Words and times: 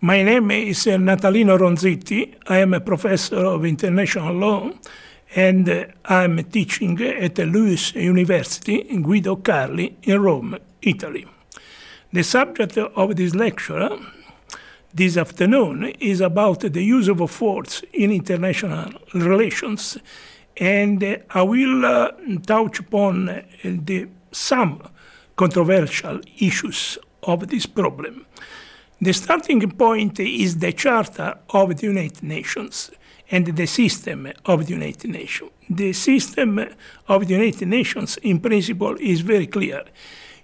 My 0.00 0.22
name 0.22 0.52
is 0.52 0.86
uh, 0.86 0.90
Natalino 0.90 1.58
Ronzitti. 1.58 2.36
I 2.46 2.58
am 2.58 2.72
a 2.72 2.80
professor 2.80 3.44
of 3.44 3.64
international 3.64 4.32
law 4.32 4.70
and 5.34 5.68
uh, 5.68 5.86
I'm 6.04 6.44
teaching 6.44 7.02
at 7.02 7.34
the 7.34 7.44
LUISS 7.46 7.96
University 7.96 8.84
Guido 9.02 9.34
Carli 9.34 9.96
in 10.04 10.22
Rome, 10.22 10.56
Italy. 10.82 11.26
The 12.12 12.22
subject 12.22 12.78
of 12.78 13.16
this 13.16 13.34
lecture 13.34 13.98
this 14.94 15.16
afternoon 15.16 15.86
is 15.98 16.20
about 16.20 16.60
the 16.60 16.84
use 16.84 17.08
of 17.08 17.28
force 17.28 17.82
in 17.92 18.12
international 18.12 18.92
relations, 19.14 19.98
and 20.58 21.24
I 21.30 21.42
will 21.42 21.84
uh, 21.84 22.12
touch 22.46 22.78
upon 22.78 23.42
the, 23.64 24.08
some 24.30 24.80
controversial 25.34 26.20
issues 26.38 26.98
of 27.24 27.48
this 27.48 27.66
problem. 27.66 28.26
The 29.00 29.12
starting 29.12 29.60
point 29.70 30.18
is 30.18 30.58
the 30.58 30.72
Charter 30.72 31.38
of 31.50 31.76
the 31.76 31.86
United 31.86 32.24
Nations 32.24 32.90
and 33.30 33.46
the 33.46 33.66
system 33.66 34.32
of 34.44 34.66
the 34.66 34.72
United 34.72 35.08
Nations. 35.10 35.52
The 35.70 35.92
system 35.92 36.58
of 37.06 37.28
the 37.28 37.34
United 37.34 37.68
Nations, 37.68 38.16
in 38.22 38.40
principle, 38.40 38.96
is 38.98 39.20
very 39.20 39.46
clear. 39.46 39.84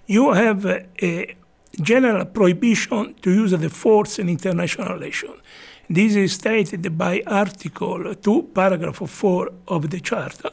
You 0.05 0.31
have 0.31 0.65
a 0.65 1.35
general 1.81 2.23
prohibition 2.25 3.15
to 3.23 3.29
use 3.29 3.51
the 3.51 3.69
force 3.69 4.19
in 4.19 4.29
international 4.29 4.93
relations. 4.93 5.41
This 5.89 6.15
is 6.15 6.33
stated 6.33 6.97
by 6.97 7.23
Article 7.27 8.15
2, 8.15 8.51
Paragraph 8.53 9.09
4 9.09 9.49
of 9.67 9.89
the 9.89 9.99
Charter. 9.99 10.51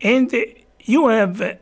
And 0.00 0.34
you 0.84 1.08
have 1.08 1.58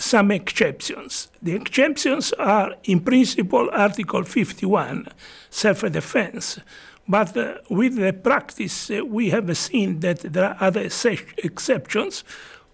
some 0.00 0.30
exceptions. 0.30 1.28
The 1.42 1.54
exceptions 1.54 2.32
are, 2.32 2.74
in 2.84 3.00
principle, 3.00 3.68
Article 3.72 4.24
51, 4.24 5.08
self 5.50 5.80
defense. 5.92 6.58
But 7.06 7.36
uh, 7.36 7.54
with 7.68 7.96
the 7.96 8.12
practice, 8.12 8.90
uh, 8.90 9.04
we 9.04 9.30
have 9.30 9.56
seen 9.56 10.00
that 10.00 10.20
there 10.20 10.44
are 10.44 10.56
other 10.60 10.80
exceptions. 10.82 12.24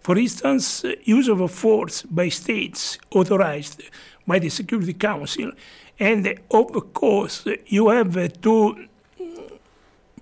For 0.01 0.17
instance, 0.17 0.85
uh, 0.85 0.93
use 1.05 1.29
of 1.29 1.51
force 1.51 2.03
by 2.03 2.29
states 2.29 2.99
authorized 3.11 3.83
by 4.27 4.39
the 4.39 4.49
Security 4.49 4.95
Council. 4.95 5.53
And 5.99 6.39
of 6.51 6.93
course, 6.93 7.45
you 7.67 7.89
have 7.89 8.41
to 8.43 8.87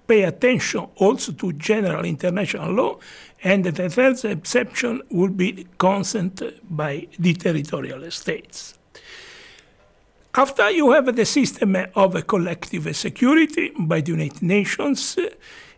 pay 0.07 0.23
attention 0.23 0.87
also 0.97 1.33
to 1.33 1.53
general 1.55 2.05
international 2.05 2.71
law, 2.73 2.99
and 3.45 3.65
the 3.65 3.91
third 3.91 4.25
exception 4.25 5.03
would 5.11 5.37
be 5.37 5.67
consent 5.77 6.43
by 6.69 7.07
the 7.19 7.35
territorial 7.35 8.11
states. 8.11 8.79
After 10.35 10.71
you 10.71 10.91
have 10.93 11.15
the 11.15 11.27
system 11.27 11.77
of 11.95 12.27
collective 12.27 12.97
security 12.97 13.71
by 13.79 14.01
the 14.01 14.13
United 14.13 14.43
Nations, 14.43 15.17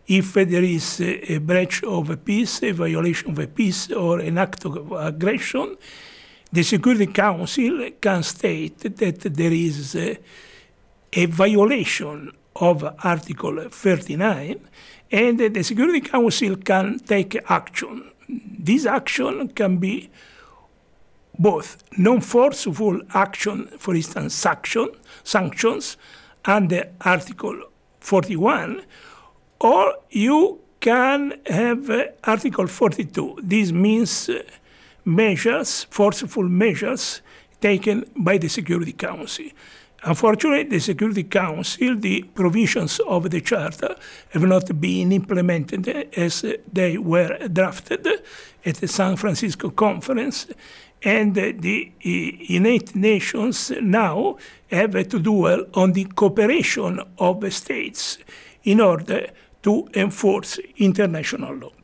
if 0.07 0.33
there 0.33 0.63
is 0.63 1.01
a 1.01 1.37
breach 1.39 1.83
of 1.83 2.23
peace, 2.23 2.63
a 2.63 2.71
violation 2.71 3.37
of 3.37 3.53
peace, 3.53 3.91
or 3.91 4.19
an 4.19 4.37
act 4.37 4.65
of 4.65 4.91
aggression, 4.93 5.75
the 6.51 6.63
Security 6.63 7.07
Council 7.07 7.89
can 7.99 8.23
state 8.23 8.79
that 8.79 9.19
there 9.21 9.51
is 9.51 9.95
a, 9.95 10.17
a 11.11 11.25
violation 11.25 12.31
of 12.55 12.83
Article 13.03 13.69
39, 13.69 14.59
and 15.11 15.39
the 15.39 15.63
Security 15.63 16.01
Council 16.01 16.55
can 16.57 16.99
take 16.99 17.37
action. 17.49 18.11
This 18.27 18.85
action 18.85 19.49
can 19.49 19.77
be 19.77 20.09
both 21.39 21.83
non-forceful 21.97 23.01
action, 23.13 23.67
for 23.77 23.95
instance, 23.95 24.33
sanction, 24.33 24.89
sanctions 25.23 25.97
under 26.45 26.89
Article 27.01 27.61
41, 27.99 28.81
or 29.59 29.95
you 30.09 30.59
can 30.79 31.33
have 31.45 31.89
uh, 31.89 32.05
Article 32.23 32.67
42. 32.67 33.39
This 33.43 33.71
means 33.71 34.29
uh, 34.29 34.41
measures, 35.05 35.85
forceful 35.89 36.43
measures 36.43 37.21
taken 37.61 38.05
by 38.15 38.37
the 38.37 38.47
Security 38.47 38.93
Council. 38.93 39.45
Unfortunately, 40.03 40.63
the 40.63 40.79
Security 40.79 41.23
Council, 41.23 41.95
the 41.95 42.23
provisions 42.35 42.99
of 42.99 43.29
the 43.29 43.41
Charter 43.41 43.95
have 44.29 44.43
not 44.43 44.79
been 44.79 45.11
implemented 45.11 45.87
as 46.15 46.45
they 46.71 46.97
were 46.97 47.37
drafted 47.47 48.07
at 48.65 48.75
the 48.75 48.87
San 48.87 49.15
Francisco 49.15 49.69
Conference, 49.69 50.47
and 51.03 51.35
the 51.35 51.91
eh, 52.03 52.31
United 52.41 52.95
Nations 52.95 53.71
now 53.81 54.37
have 54.69 54.91
to 55.09 55.19
dwell 55.19 55.65
on 55.73 55.93
the 55.93 56.05
cooperation 56.05 56.99
of 57.17 57.53
states 57.53 58.17
in 58.63 58.81
order 58.81 59.29
to 59.63 59.87
enforce 59.95 60.59
international 60.77 61.55
law 61.55 61.76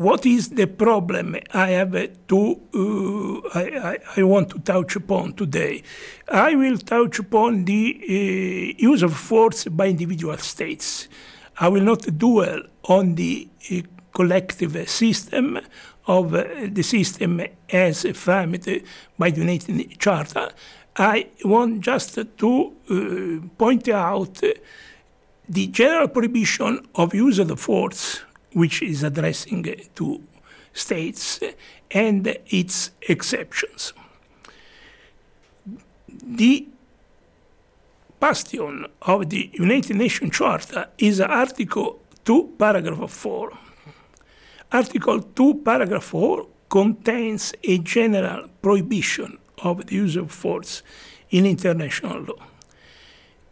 what 0.00 0.24
is 0.24 0.48
the 0.48 0.66
problem 0.66 1.36
I 1.52 1.72
have 1.72 1.92
to 2.28 2.40
uh, 2.74 3.58
I, 3.58 3.64
I, 3.90 3.98
I, 4.16 4.22
want 4.22 4.48
to 4.48 4.58
touch 4.60 4.96
upon 4.96 5.34
today? 5.34 5.82
I 6.26 6.54
will 6.54 6.78
touch 6.78 7.18
upon 7.18 7.66
the 7.66 8.00
uh, 8.00 8.82
use 8.82 9.02
of 9.02 9.14
force 9.14 9.66
by 9.66 9.88
individual 9.88 10.38
states. 10.38 11.06
I 11.58 11.68
will 11.68 11.82
not 11.82 12.00
dwell 12.16 12.62
on 12.84 13.16
the 13.16 13.46
uh, 13.70 13.82
collective 14.14 14.88
system 14.88 15.58
of 16.06 16.34
uh, 16.34 16.44
the 16.66 16.82
system 16.82 17.42
as 17.68 18.06
framed 18.14 18.82
by 19.18 19.30
the 19.30 19.40
United 19.40 19.98
Charter. 19.98 20.48
I 20.96 21.26
want 21.44 21.82
just 21.82 22.14
to 22.14 22.72
uh, 22.88 23.46
point 23.58 23.86
out 23.90 24.40
the 25.46 25.66
general 25.66 26.08
prohibition 26.08 26.88
of 26.94 27.12
use 27.12 27.38
of 27.38 27.48
the 27.48 27.56
force 27.58 28.22
which 28.52 28.82
is 28.82 29.02
addressing 29.02 29.64
to 29.94 30.22
states 30.72 31.40
and 31.90 32.36
its 32.46 32.90
exceptions. 33.02 33.92
The 36.22 36.66
bastion 38.18 38.86
of 39.02 39.30
the 39.30 39.50
United 39.54 39.96
Nations 39.96 40.36
Charter 40.36 40.88
is 40.98 41.20
Article 41.20 42.00
2, 42.24 42.54
Paragraph 42.58 43.10
4. 43.10 43.52
Article 44.72 45.22
2, 45.22 45.54
Paragraph 45.64 46.04
4 46.04 46.46
contains 46.68 47.52
a 47.64 47.78
general 47.78 48.48
prohibition 48.62 49.38
of 49.62 49.86
the 49.86 49.94
use 49.96 50.16
of 50.16 50.30
force 50.30 50.82
in 51.30 51.46
international 51.46 52.20
law. 52.22 52.46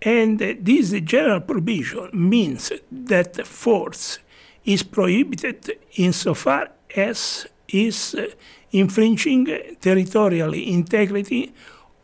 And 0.00 0.38
this 0.38 0.92
general 1.00 1.40
prohibition 1.40 2.10
means 2.12 2.70
that 2.92 3.46
force 3.46 4.20
is 4.68 4.82
prohibited 4.82 5.78
insofar 5.96 6.68
as 6.94 7.46
is 7.68 8.14
uh, 8.14 8.26
infringing 8.70 9.46
territorial 9.80 10.52
integrity 10.52 11.54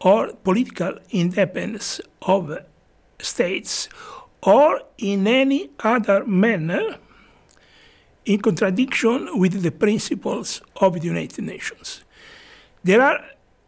or 0.01 0.33
political 0.33 0.95
independence 1.11 2.01
of 2.23 2.59
states 3.19 3.89
or 4.43 4.81
in 4.97 5.27
any 5.27 5.71
other 5.81 6.25
manner 6.25 6.97
in 8.25 8.41
contradiction 8.41 9.39
with 9.39 9.63
the 9.63 9.71
principles 9.71 10.63
of 10.77 10.95
the 10.95 11.07
United 11.07 11.45
Nations. 11.45 12.03
There 12.83 13.03
are 13.03 13.21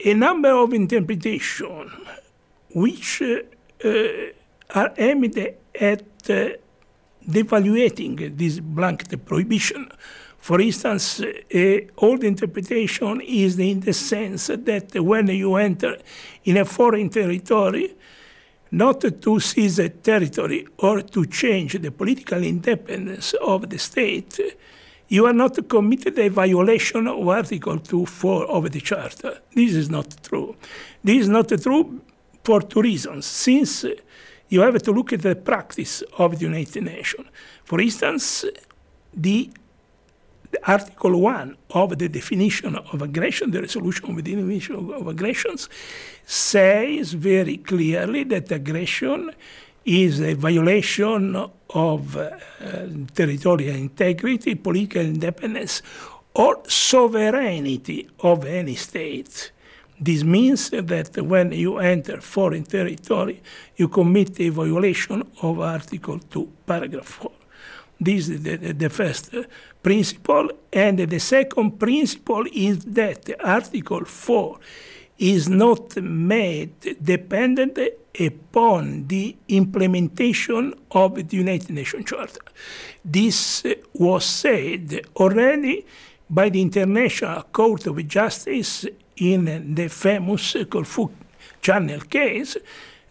a 0.02 0.14
number 0.14 0.52
of 0.52 0.72
interpretations 0.72 1.92
which 2.74 3.20
uh, 3.20 3.40
uh, 3.84 3.90
are 4.74 4.92
aimed 4.96 5.38
at 5.78 6.30
uh, 6.30 6.48
devaluating 7.28 8.36
this 8.36 8.60
blanket 8.60 9.24
prohibition. 9.24 9.88
For 10.38 10.60
instance, 10.60 11.20
uh, 11.20 11.78
old 11.96 12.22
interpretation 12.22 13.20
is 13.20 13.58
in 13.58 13.80
the 13.80 13.92
sense 13.92 14.46
that 14.46 14.94
when 14.94 15.26
you 15.28 15.56
enter 15.56 15.98
in 16.44 16.56
a 16.56 16.64
foreign 16.64 17.08
territory, 17.10 17.94
not 18.70 19.00
to 19.00 19.40
seize 19.40 19.78
a 19.78 19.88
territory 19.88 20.66
or 20.78 21.02
to 21.02 21.26
change 21.26 21.80
the 21.80 21.90
political 21.90 22.42
independence 22.42 23.34
of 23.34 23.68
the 23.68 23.78
state, 23.78 24.38
you 25.08 25.26
are 25.26 25.32
not 25.32 25.68
committed 25.68 26.18
a 26.18 26.28
violation 26.28 27.06
of 27.06 27.28
Article 27.28 27.78
2.4 27.78 28.48
of 28.48 28.70
the 28.70 28.80
Charter. 28.80 29.40
This 29.54 29.74
is 29.74 29.88
not 29.88 30.16
true. 30.22 30.56
This 31.02 31.22
is 31.22 31.28
not 31.28 31.48
true 31.48 32.00
for 32.42 32.60
two 32.60 32.82
reasons. 32.82 33.26
Since 33.26 33.84
you 34.48 34.60
have 34.60 34.80
to 34.82 34.92
look 34.92 35.12
at 35.12 35.22
the 35.22 35.34
practice 35.34 36.02
of 36.18 36.38
the 36.38 36.44
United 36.44 36.82
Nations. 36.82 37.26
For 37.64 37.80
instance, 37.80 38.44
the, 39.12 39.50
the 40.50 40.70
Article 40.70 41.20
1 41.20 41.56
of 41.70 41.98
the 41.98 42.08
definition 42.08 42.76
of 42.76 43.02
aggression, 43.02 43.50
the 43.50 43.62
resolution 43.62 44.10
of 44.10 44.16
the 44.16 44.22
definition 44.22 44.76
of 44.76 45.06
aggressions, 45.06 45.68
says 46.24 47.12
very 47.12 47.56
clearly 47.58 48.24
that 48.24 48.50
aggression 48.52 49.32
is 49.84 50.20
a 50.20 50.34
violation 50.34 51.36
of 51.70 52.16
uh, 52.16 52.30
territorial 53.14 53.76
integrity, 53.76 54.54
political 54.54 55.02
independence, 55.02 55.82
or 56.34 56.60
sovereignty 56.68 58.08
of 58.20 58.44
any 58.44 58.74
state. 58.74 59.52
This 59.98 60.22
means 60.22 60.70
that 60.70 61.16
when 61.16 61.52
you 61.52 61.78
enter 61.78 62.20
foreign 62.20 62.64
territory, 62.64 63.42
you 63.76 63.88
commit 63.88 64.38
a 64.40 64.50
violation 64.50 65.22
of 65.42 65.60
Article 65.60 66.18
2, 66.18 66.52
Paragraph 66.66 67.06
4. 67.06 67.30
This 67.98 68.28
is 68.28 68.42
the, 68.42 68.56
the 68.56 68.90
first 68.90 69.34
principle. 69.82 70.50
And 70.72 70.98
the 70.98 71.18
second 71.18 71.78
principle 71.78 72.44
is 72.52 72.84
that 72.84 73.30
Article 73.40 74.04
4 74.04 74.58
is 75.18 75.48
not 75.48 75.96
made 75.96 76.74
dependent 77.02 77.78
upon 78.20 79.06
the 79.06 79.34
implementation 79.48 80.74
of 80.90 81.14
the 81.14 81.36
United 81.36 81.70
Nations 81.70 82.04
Charter. 82.04 82.40
This 83.02 83.64
was 83.94 84.26
said 84.26 85.06
already 85.16 85.86
by 86.28 86.50
the 86.50 86.60
International 86.60 87.42
Court 87.44 87.86
of 87.86 88.06
Justice 88.06 88.86
in 89.16 89.74
the 89.74 89.88
famous 89.88 90.56
Corfu 90.68 91.10
Channel 91.60 92.00
case. 92.00 92.56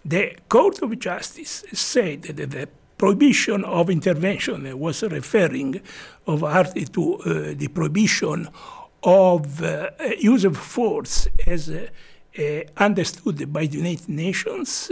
The 0.04 0.36
Court 0.48 0.82
of 0.82 0.98
Justice 1.00 1.64
said 1.74 2.24
that 2.24 2.52
the 2.52 2.68
prohibition 2.98 3.64
of 3.66 3.90
intervention 3.90 4.80
was 4.80 5.04
referring 5.04 5.82
of 6.28 6.44
Article 6.44 7.18
to 7.18 7.18
uh, 7.18 7.54
the 7.56 7.68
prohibition 7.68 8.48
of 9.04 9.62
uh, 9.62 9.90
use 10.18 10.46
of 10.46 10.58
force 10.58 11.28
as 11.46 11.70
uh 11.70 12.62
understood 12.78 13.52
by 13.52 13.66
the 13.66 13.78
United 13.78 14.10
Nations 14.10 14.92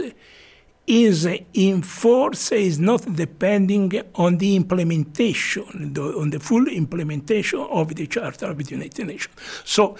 is 0.86 1.26
in 1.54 1.82
force 1.82 2.52
is 2.52 2.78
not 2.78 3.02
depending 3.16 3.90
on 4.16 4.38
the 4.38 4.54
implementation, 4.54 5.94
the, 5.94 6.02
on 6.02 6.30
the 6.30 6.38
full 6.38 6.66
implementation 6.68 7.60
of 7.60 7.94
the 7.94 8.06
Charter 8.06 8.46
of 8.46 8.58
the 8.58 8.70
United 8.70 9.06
Nations. 9.06 9.34
So 9.64 9.96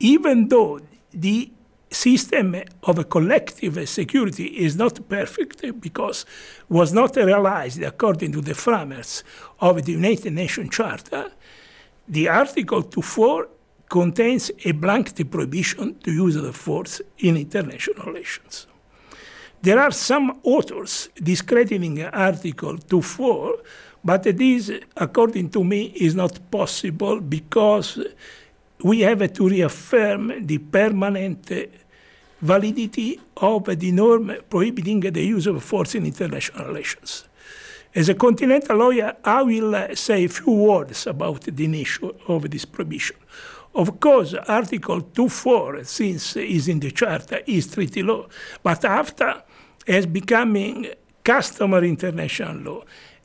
even 0.00 0.48
though 0.48 0.80
the 1.12 1.50
system 1.90 2.54
of 2.82 2.98
a 2.98 3.04
collective 3.04 3.88
security 3.88 4.46
is 4.46 4.76
not 4.76 5.08
perfect 5.08 5.80
because 5.80 6.26
was 6.68 6.92
not 6.92 7.16
realized 7.16 7.82
according 7.82 8.32
to 8.32 8.40
the 8.40 8.54
framers 8.54 9.24
of 9.60 9.84
the 9.84 9.92
United 9.92 10.32
Nations 10.32 10.70
Charter, 10.70 11.30
the 12.06 12.28
Article 12.28 12.82
24 12.82 13.48
contains 13.88 14.50
a 14.64 14.72
blanket 14.72 15.30
prohibition 15.30 15.98
to 16.00 16.12
use 16.12 16.36
of 16.36 16.54
force 16.54 17.00
in 17.18 17.36
international 17.36 18.04
relations. 18.06 18.66
There 19.62 19.80
are 19.80 19.90
some 19.90 20.38
authors 20.42 21.08
discrediting 21.20 22.04
Article 22.04 22.78
24, 22.78 23.56
but 24.04 24.22
this, 24.22 24.70
according 24.96 25.50
to 25.50 25.64
me, 25.64 25.86
is 25.96 26.14
not 26.14 26.38
possible 26.50 27.20
because 27.20 27.98
we 28.82 29.00
have 29.00 29.32
to 29.32 29.48
reaffirm 29.48 30.46
the 30.46 30.58
permanent 30.58 31.50
validity 32.40 33.20
of 33.36 33.64
the 33.64 33.92
norm 33.92 34.34
prohibiting 34.48 35.00
the 35.00 35.22
use 35.22 35.46
of 35.46 35.62
force 35.62 35.94
in 35.94 36.06
international 36.06 36.66
relations. 36.66 37.24
As 37.94 38.08
a 38.08 38.14
continental 38.14 38.76
lawyer, 38.76 39.16
I 39.24 39.42
will 39.42 39.96
say 39.96 40.24
a 40.24 40.28
few 40.28 40.52
words 40.52 41.06
about 41.06 41.42
the 41.42 41.80
issue 41.80 42.12
of 42.28 42.50
this 42.50 42.64
prohibition. 42.64 43.16
Of 43.74 43.98
course, 43.98 44.34
Article 44.34 45.02
2.4, 45.02 45.86
since 45.86 46.36
is 46.36 46.68
in 46.68 46.80
the 46.80 46.90
Charter, 46.90 47.40
is 47.46 47.66
treaty 47.66 48.02
law, 48.02 48.26
but 48.62 48.84
after 48.84 49.42
is 49.86 50.06
becoming 50.06 50.88
customary 51.24 51.88
international 51.88 52.56
law. 52.56 52.82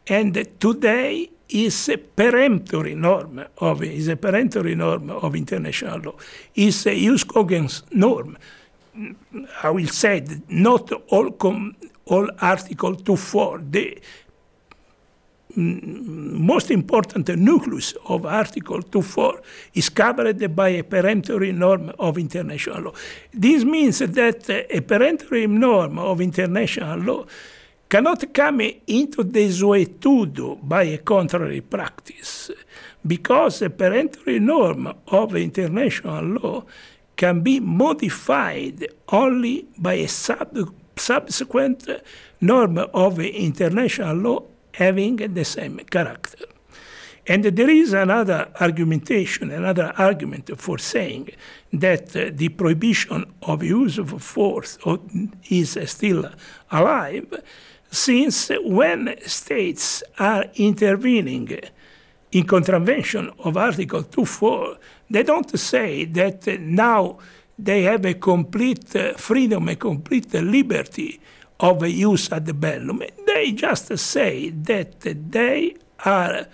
And 0.08 0.34
today 0.60 1.30
is 1.54 1.90
a 1.90 1.98
peremptory 1.98 2.96
norm 2.96 3.46
of 3.58 3.84
is 3.84 4.08
a 4.08 4.16
peremptory 4.16 4.76
norm 4.76 5.10
of 5.10 5.36
international 5.36 6.00
law. 6.00 6.16
Is 6.56 6.88
a 6.88 6.96
jus 6.96 7.24
cogens 7.24 7.84
norm. 7.92 8.38
I 9.64 9.70
will 9.70 9.88
say 9.88 10.20
that 10.20 10.50
not 10.50 10.92
all 11.10 11.32
com, 11.32 11.76
all 12.06 12.30
Article 12.40 12.96
2.4. 12.96 13.72
The 13.72 14.02
most 15.56 16.72
important 16.72 17.30
nucleus 17.38 17.94
of 18.08 18.26
Article 18.26 18.82
2.4 18.82 19.42
is 19.76 19.90
covered 19.90 20.56
by 20.56 20.70
a 20.70 20.84
peremptory 20.84 21.52
norm 21.52 21.92
of 22.00 22.18
international 22.18 22.82
law. 22.82 22.94
This 23.32 23.64
means 23.64 24.00
that 24.00 24.50
a 24.50 24.82
peremptory 24.82 25.46
norm 25.46 26.00
of 26.00 26.22
international 26.22 27.00
law 27.00 27.26
cannot 27.94 28.34
come 28.34 28.62
into 28.88 29.24
desuetudo 29.24 30.57
by 30.63 30.81
a 30.81 30.98
contrary 30.98 31.62
practice, 31.62 32.50
because 33.06 33.62
a 33.62 33.69
peremptory 33.69 34.40
norm 34.40 34.92
of 35.10 35.36
international 35.36 36.24
law 36.24 36.63
can 37.16 37.42
be 37.42 37.60
modified 37.60 38.88
only 39.10 39.68
by 39.78 39.94
a 39.94 40.07
sub 40.07 40.74
subsequent 40.95 41.88
norm 42.42 42.80
of 42.80 43.19
international 43.19 44.16
law 44.16 44.44
having 44.74 45.18
the 45.18 45.46
same 45.46 45.78
character. 45.92 46.48
And 47.28 47.44
there 47.44 47.69
is 47.69 47.94
another 47.94 48.51
argumentation, 48.60 49.51
another 49.51 49.94
argument 50.00 50.50
for 50.57 50.80
saying 50.80 51.30
that 51.72 52.16
uh, 52.16 52.31
the 52.34 52.50
prohibition 52.50 53.25
of 53.44 53.62
use 53.62 54.00
of 54.00 54.19
force 54.22 54.80
is 55.48 55.78
still 55.86 56.31
alive, 56.72 57.31
since 57.94 58.50
when 58.63 59.16
states 59.25 60.04
are 60.18 60.45
intervening 60.56 61.60
in 62.31 62.44
contravention 62.45 63.30
of 63.40 63.56
Article 63.56 64.04
2.4, 64.04 64.78
they 65.12 65.22
don't 65.22 65.57
say 65.60 66.06
that 66.06 66.48
now 66.60 67.19
they 67.57 67.84
have 67.84 68.04
a 68.06 68.16
complete 68.16 68.95
uh, 68.95 69.13
freedom, 69.13 69.69
a 69.69 69.75
complete 69.75 70.34
liberty 70.34 71.22
of 71.60 71.84
jus 71.88 72.31
ad 72.31 72.60
bellum. 72.60 73.04
They 73.28 73.51
just 73.51 73.96
say 74.00 74.50
that 74.50 75.01
they 75.31 75.75
are 76.04 76.48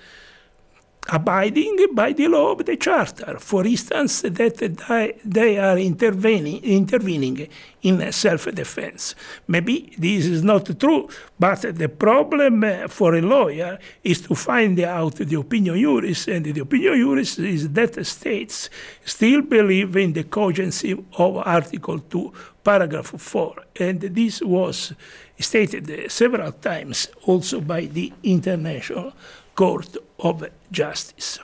abiding 1.12 1.88
by 1.94 2.14
the 2.14 2.28
law 2.28 2.52
of 2.52 2.66
the 2.66 2.78
Charter. 2.78 3.40
For 3.40 3.66
instance, 3.66 4.22
that 4.22 5.18
they 5.26 5.58
are 5.58 5.78
intervening, 5.78 6.64
intervening 6.64 7.48
in 7.82 8.12
self-defense. 8.12 9.16
Maybe 9.48 9.94
this 9.98 10.26
is 10.26 10.44
not 10.44 10.80
true, 10.80 11.10
but 11.40 11.62
the 11.62 11.90
problem 11.90 12.64
uh, 12.64 12.88
for 12.88 13.16
a 13.16 13.22
lawyer 13.22 13.80
is 14.04 14.22
to 14.22 14.36
find 14.36 14.80
out 14.82 15.16
the 15.16 15.36
opinio 15.36 15.80
juris, 15.80 16.28
and 16.28 16.46
the 16.46 16.62
opinio 16.62 16.96
juris 16.96 17.40
is 17.40 17.70
that 17.70 18.06
states 18.06 18.70
still 19.06 19.42
believe 19.42 19.96
in 19.96 20.14
the 20.14 20.24
cogency 20.24 20.92
of 21.18 21.38
Article 21.38 22.00
2, 22.00 22.34
Paragraph 22.64 23.14
4, 23.18 23.64
and 23.80 24.02
this 24.02 24.42
was 24.42 24.94
stated 25.40 26.12
several 26.12 26.52
times 26.52 27.08
also 27.26 27.62
by 27.62 27.82
the 27.86 28.12
International 28.24 29.14
Court 29.60 29.98
of 30.20 30.48
Justice. 30.72 31.40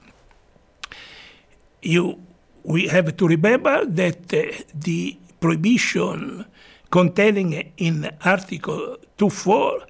You, 1.82 2.18
we 2.64 2.88
have 2.88 3.18
to 3.18 3.28
remember 3.28 3.86
that 3.86 4.34
uh, 4.34 4.64
the 4.74 5.18
prohibition 5.42 6.46
contained 6.90 7.72
in 7.76 8.10
Article 8.24 9.00
2.4 9.18 9.82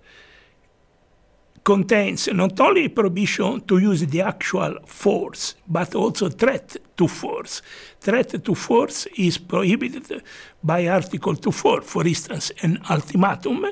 contains 1.63 2.27
not 2.33 2.59
only 2.59 2.89
prohibition 2.89 3.61
to 3.61 3.77
use 3.77 4.03
the 4.07 4.21
actual 4.21 4.73
force, 4.87 5.53
but 5.67 5.93
also 5.93 6.27
threat 6.29 6.77
to 6.97 7.07
force. 7.07 7.61
Threat 7.99 8.43
to 8.43 8.55
force 8.55 9.05
is 9.17 9.37
prohibited 9.37 10.23
by 10.63 10.87
Article 10.87 11.35
2.4. 11.35 11.83
For 11.83 12.07
instance, 12.07 12.51
an 12.63 12.79
ultimatum, 12.89 13.67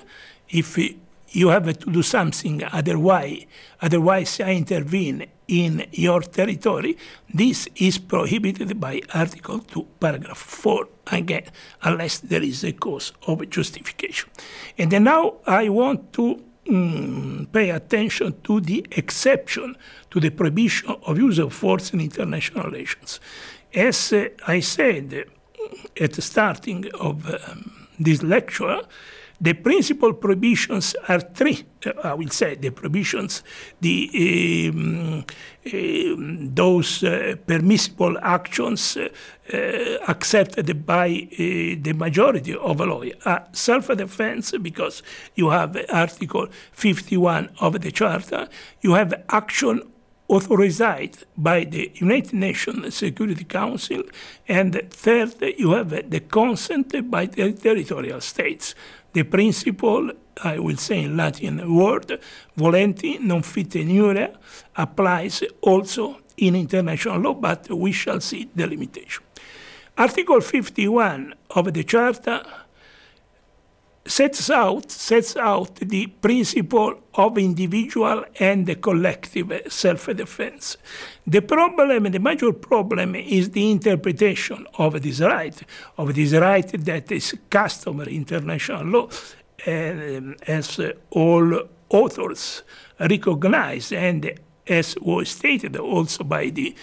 if 0.49 0.77
you 1.33 1.49
have 1.49 1.77
to 1.79 1.91
do 1.91 2.03
something, 2.03 2.63
otherwise, 2.71 3.45
otherwise 3.81 4.39
I 4.39 4.53
intervene 4.53 5.25
in 5.47 5.85
your 5.91 6.21
territory, 6.21 6.97
this 7.33 7.67
is 7.75 7.97
prohibited 7.97 8.79
by 8.79 9.01
Article 9.13 9.59
2, 9.59 9.87
Paragraph 9.99 10.37
4, 10.37 10.87
again, 11.11 11.45
unless 11.81 12.19
there 12.19 12.43
is 12.43 12.63
a 12.63 12.71
cause 12.71 13.11
of 13.27 13.49
justification. 13.49 14.29
And 14.77 14.91
then 14.91 15.03
now 15.03 15.35
I 15.45 15.69
want 15.69 16.13
to 16.13 16.41
mm, 16.65 17.51
pay 17.51 17.71
attention 17.71 18.39
to 18.43 18.61
the 18.61 18.85
exception 18.91 19.75
to 20.11 20.19
the 20.19 20.29
prohibition 20.29 20.95
of 21.03 21.17
use 21.17 21.39
of 21.39 21.51
force 21.53 21.93
in 21.93 21.99
international 21.99 22.65
relations. 22.65 23.19
As 23.73 24.13
uh, 24.13 24.29
I 24.47 24.59
said 24.59 25.25
at 25.99 26.13
the 26.13 26.21
starting 26.21 26.85
of 26.99 27.27
um, 27.27 27.87
this 27.99 28.21
lecture, 28.21 28.81
the 29.41 29.53
principal 29.53 30.13
prohibitions 30.13 30.95
are 31.07 31.19
three, 31.19 31.65
uh, 31.85 31.91
I 32.03 32.13
will 32.13 32.29
say, 32.29 32.55
the 32.55 32.69
prohibitions, 32.69 33.43
the, 33.81 34.69
um, 34.73 35.19
uh, 35.19 35.73
those 36.53 37.03
uh, 37.03 37.35
permissible 37.45 38.17
actions 38.21 38.97
uh, 38.97 39.07
accepted 40.07 40.85
by 40.85 41.07
uh, 41.09 41.35
the 41.81 41.93
majority 41.95 42.55
of 42.55 42.79
a 42.79 42.85
lawyer 42.85 43.13
are 43.25 43.47
self-defense 43.51 44.53
because 44.61 45.03
you 45.35 45.49
have 45.49 45.77
Article 45.89 46.47
51 46.71 47.49
of 47.59 47.81
the 47.81 47.91
Charter, 47.91 48.47
you 48.81 48.93
have 48.93 49.13
action 49.29 49.81
authorized 50.27 51.25
by 51.37 51.63
the 51.65 51.91
United 51.95 52.33
Nations 52.33 52.95
Security 52.95 53.43
Council, 53.43 54.03
and 54.47 54.81
third, 54.89 55.35
you 55.57 55.71
have 55.71 56.09
the 56.09 56.19
consent 56.21 57.09
by 57.09 57.25
the 57.25 57.53
territorial 57.53 58.21
states. 58.21 58.75
The 59.13 59.23
principle, 59.23 60.11
I 60.43 60.57
will 60.59 60.77
say 60.77 61.03
in 61.03 61.17
Latin 61.17 61.75
word, 61.75 62.19
volenti 62.57 63.19
non 63.19 63.43
fide 63.43 64.35
applies 64.75 65.43
also 65.61 66.19
in 66.37 66.55
international 66.55 67.19
law, 67.19 67.33
but 67.33 67.69
we 67.69 67.91
shall 67.91 68.19
see 68.19 68.49
the 68.55 68.67
limitation. 68.67 69.23
Article 69.97 70.41
51 70.41 71.35
of 71.51 71.71
the 71.71 71.83
Charter 71.83 72.43
sets 74.05 74.49
out, 74.49 74.91
sets 74.91 75.37
out 75.37 75.75
the 75.75 76.07
principle 76.07 76.99
of 77.13 77.37
individual 77.37 78.25
and 78.39 78.81
collective 78.81 79.61
self-defense. 79.67 80.77
The 81.25 81.41
problem, 81.41 82.11
the 82.11 82.19
major 82.19 82.51
problem 82.53 83.15
is 83.15 83.51
the 83.51 83.71
interpretation 83.71 84.67
of 84.77 85.01
this 85.01 85.21
right, 85.21 85.61
of 85.97 86.13
this 86.13 86.33
right 86.33 86.67
that 86.85 87.11
is 87.11 87.33
customary 87.49 88.15
international 88.15 88.85
law, 88.85 89.09
and 89.65 90.35
as 90.47 90.79
all 91.11 91.61
authors 91.89 92.63
recognize, 92.99 93.91
and 93.93 94.33
as 94.67 94.95
was 95.01 95.29
stated 95.29 95.77
also 95.77 96.23
by 96.23 96.49
the 96.49 96.75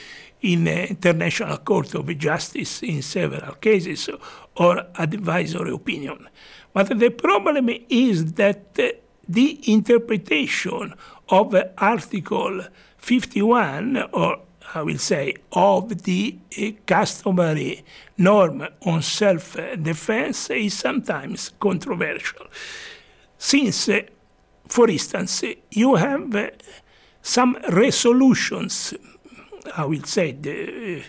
in 0.42 0.64
the 0.64 0.88
International 0.88 1.58
Court 1.58 1.94
of 1.94 2.16
Justice 2.16 2.82
in 2.82 3.02
several 3.02 3.52
cases, 3.56 4.08
or 4.56 4.86
advisory 4.98 5.70
opinion. 5.70 6.26
But 6.72 6.98
the 6.98 7.10
problem 7.10 7.68
is 7.88 8.34
that 8.34 8.78
uh, 8.78 8.88
the 9.28 9.60
interpretation 9.72 10.94
of 11.28 11.54
Article 11.78 12.62
51, 12.98 13.96
or 14.12 14.38
I 14.74 14.82
will 14.82 14.98
say, 14.98 15.34
of 15.52 16.02
the 16.04 16.36
uh, 16.58 16.70
customary 16.86 17.84
norm 18.18 18.66
on 18.86 19.02
self 19.02 19.56
defense 19.82 20.50
is 20.50 20.74
sometimes 20.74 21.52
controversial. 21.58 22.46
Since, 23.38 23.88
uh, 23.88 24.00
for 24.68 24.88
instance, 24.88 25.42
you 25.70 25.96
have 25.96 26.52
some 27.22 27.58
resolutions, 27.70 28.94
I 29.76 29.84
will 29.84 30.04
say, 30.04 30.32
the, 30.32 31.02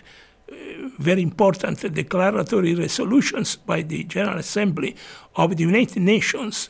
very 0.98 1.22
important 1.22 1.80
declaratory 1.94 2.74
resolutions 2.74 3.56
by 3.56 3.82
the 3.82 4.04
General 4.04 4.38
Assembly 4.38 4.96
of 5.36 5.56
the 5.56 5.62
United 5.62 6.02
Nations 6.02 6.68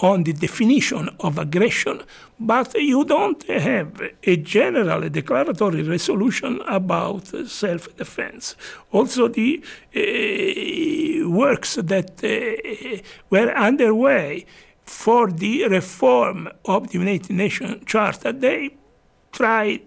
on 0.00 0.24
the 0.24 0.32
definition 0.32 1.08
of 1.20 1.38
aggression, 1.38 2.02
but 2.40 2.74
you 2.74 3.04
don't 3.04 3.42
have 3.44 4.02
a 4.24 4.36
general 4.36 5.08
declaratory 5.08 5.82
resolution 5.82 6.60
about 6.66 7.26
self 7.48 7.96
defense. 7.96 8.56
Also, 8.90 9.28
the 9.28 9.62
uh, 9.94 11.30
works 11.30 11.76
that 11.76 12.10
uh, 12.24 13.02
were 13.30 13.52
underway 13.52 14.44
for 14.84 15.30
the 15.30 15.68
reform 15.68 16.48
of 16.64 16.88
the 16.88 16.98
United 16.98 17.30
Nations 17.30 17.82
Charter, 17.86 18.32
they 18.32 18.70
tried 19.30 19.82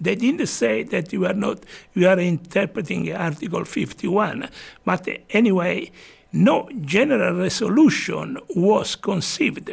they 0.00 0.14
didn't 0.14 0.46
say 0.46 0.82
that 0.84 1.12
you 1.12 1.26
are 1.26 1.34
not 1.34 1.64
you 1.94 2.08
are 2.08 2.18
interpreting 2.18 3.12
Article 3.12 3.64
51, 3.64 4.48
but 4.84 5.08
anyway, 5.30 5.90
no 6.32 6.68
general 6.80 7.34
resolution 7.34 8.38
was 8.54 8.96
conceived 8.96 9.70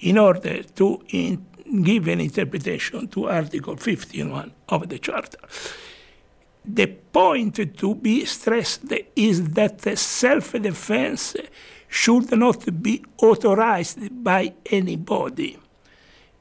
in 0.00 0.18
order 0.18 0.62
to 0.62 1.02
in, 1.08 1.44
give 1.82 2.08
an 2.08 2.20
interpretation 2.20 3.08
to 3.08 3.28
Article 3.28 3.76
51 3.76 4.52
of 4.68 4.88
the 4.88 4.98
Charter. 4.98 5.38
The 6.64 6.86
point 6.86 7.78
to 7.78 7.94
be 7.94 8.24
stressed 8.24 8.92
is 9.14 9.50
that 9.50 9.98
self-defense 9.98 11.36
should 11.88 12.36
not 12.36 12.82
be 12.82 13.04
authorized 13.18 14.22
by 14.24 14.52
anybody. 14.66 15.58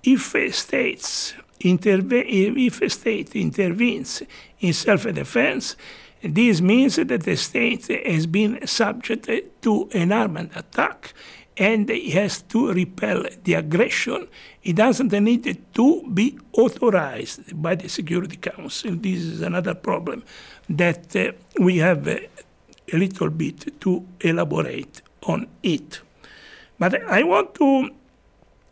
If 0.04 0.36
states 0.54 1.34
if 1.60 2.82
a 2.82 2.90
state 2.90 3.36
intervenes 3.36 4.24
in 4.60 4.74
self-defense, 4.74 5.76
this 6.22 6.62
means 6.62 6.96
that 6.96 7.24
the 7.24 7.36
state 7.36 7.88
has 7.88 8.26
been 8.26 8.66
subject 8.66 9.30
to 9.62 9.90
an 9.94 10.12
armed 10.12 10.50
attack 10.56 11.14
and 11.58 11.90
has 11.90 12.42
to 12.42 12.74
repel 12.74 13.24
the 13.44 13.54
aggression. 13.54 14.28
It 14.64 14.76
doesn't 14.76 15.12
need 15.12 15.64
to 15.74 16.04
be 16.14 16.38
authorized 16.54 17.62
by 17.62 17.76
the 17.76 17.88
Security 17.88 18.38
Council. 18.38 18.96
This 18.96 19.22
is 19.22 19.42
another 19.42 19.74
problem 19.74 20.24
that 20.70 21.16
uh, 21.16 21.32
we 21.60 21.78
have 21.78 22.08
uh, 22.08 22.18
a 22.92 22.98
little 22.98 23.30
bit 23.30 23.80
to 23.82 24.06
elaborate 24.22 25.02
on 25.24 25.48
it. 25.64 26.02
But 26.78 27.02
I 27.06 27.24
want 27.24 27.54
to 27.56 27.90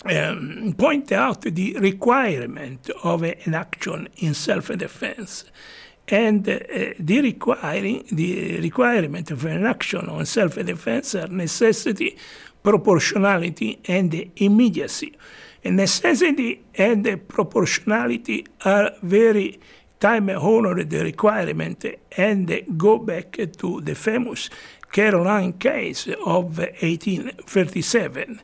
um, 0.06 0.74
point 0.78 1.12
out 1.12 1.42
the 1.42 1.78
requirement 1.80 2.90
of 3.04 3.24
an 3.24 3.54
action 3.54 4.08
in 4.18 4.34
self-defense 4.34 5.46
and 6.08 6.48
uh, 6.48 6.60
the, 7.00 7.22
requiring, 7.22 8.06
the 8.12 8.60
requirement 8.60 9.32
of 9.32 9.46
an 9.46 9.66
action 9.66 10.10
on 10.10 10.26
self-defense 10.26 11.16
are 11.16 11.28
necessity, 11.28 12.18
proportionality, 12.62 13.80
and 13.88 14.32
immediacy. 14.36 15.18
And 15.64 15.78
necessity 15.78 16.66
and 16.76 17.28
proportionality 17.28 18.46
are 18.66 18.92
very 19.02 19.60
time-honored 20.00 20.92
requirement 20.92 21.86
and 22.18 22.64
go 22.78 22.98
back 22.98 23.38
to 23.58 23.80
the 23.80 23.96
famous 23.96 24.50
Caroline 24.92 25.54
case 25.54 26.08
of 26.08 26.58
1837 26.58 28.42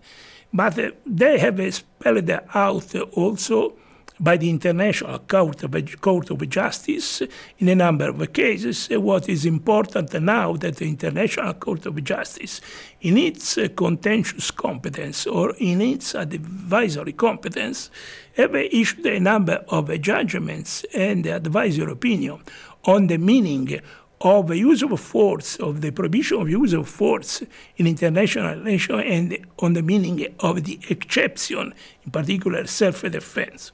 but 0.54 0.80
uh, 0.80 0.92
they 1.06 1.38
have 1.40 1.74
spelled 1.74 2.30
out 2.54 2.96
also 3.14 3.74
by 4.20 4.36
the 4.36 4.50
International 4.50 5.20
Court 5.20 5.64
of, 5.64 6.02
Court 6.02 6.30
of 6.30 6.50
Justice 6.50 7.22
in 7.58 7.70
a 7.70 7.76
number 7.76 8.10
of 8.10 8.34
cases. 8.34 8.90
What 8.92 9.30
is 9.30 9.46
important 9.46 10.14
now 10.22 10.54
that 10.58 10.76
the 10.76 10.90
International 10.90 11.54
Court 11.54 11.86
of 11.86 12.04
Justice, 12.04 12.60
in 13.02 13.18
its 13.18 13.58
contentious 13.76 14.52
competence 14.52 15.26
or 15.26 15.56
in 15.58 15.82
its 15.82 16.16
advisory 16.16 17.14
competence, 17.14 17.90
have 18.36 18.56
issued 18.56 19.06
a 19.06 19.20
number 19.20 19.64
of 19.70 20.02
judgments 20.02 20.86
and 20.94 21.26
advisory 21.26 21.92
opinion 21.92 22.40
on 22.84 23.08
the 23.08 23.18
meaning 23.18 23.80
of 24.22 24.48
the 24.48 24.58
use 24.58 24.84
of 24.84 25.00
force, 25.00 25.56
of 25.58 25.82
the 25.82 25.92
prohibition 25.92 26.42
of 26.42 26.50
use 26.50 26.74
of 26.74 26.90
force 26.90 27.42
in 27.78 27.88
international 27.88 28.56
relations, 28.56 29.04
and 29.06 29.48
on 29.60 29.74
the 29.74 29.82
meaning 29.82 30.28
of 30.40 30.64
the 30.64 30.80
exception, 30.90 31.74
in 32.04 32.12
particular 32.12 32.68
self-defense. 32.68 33.72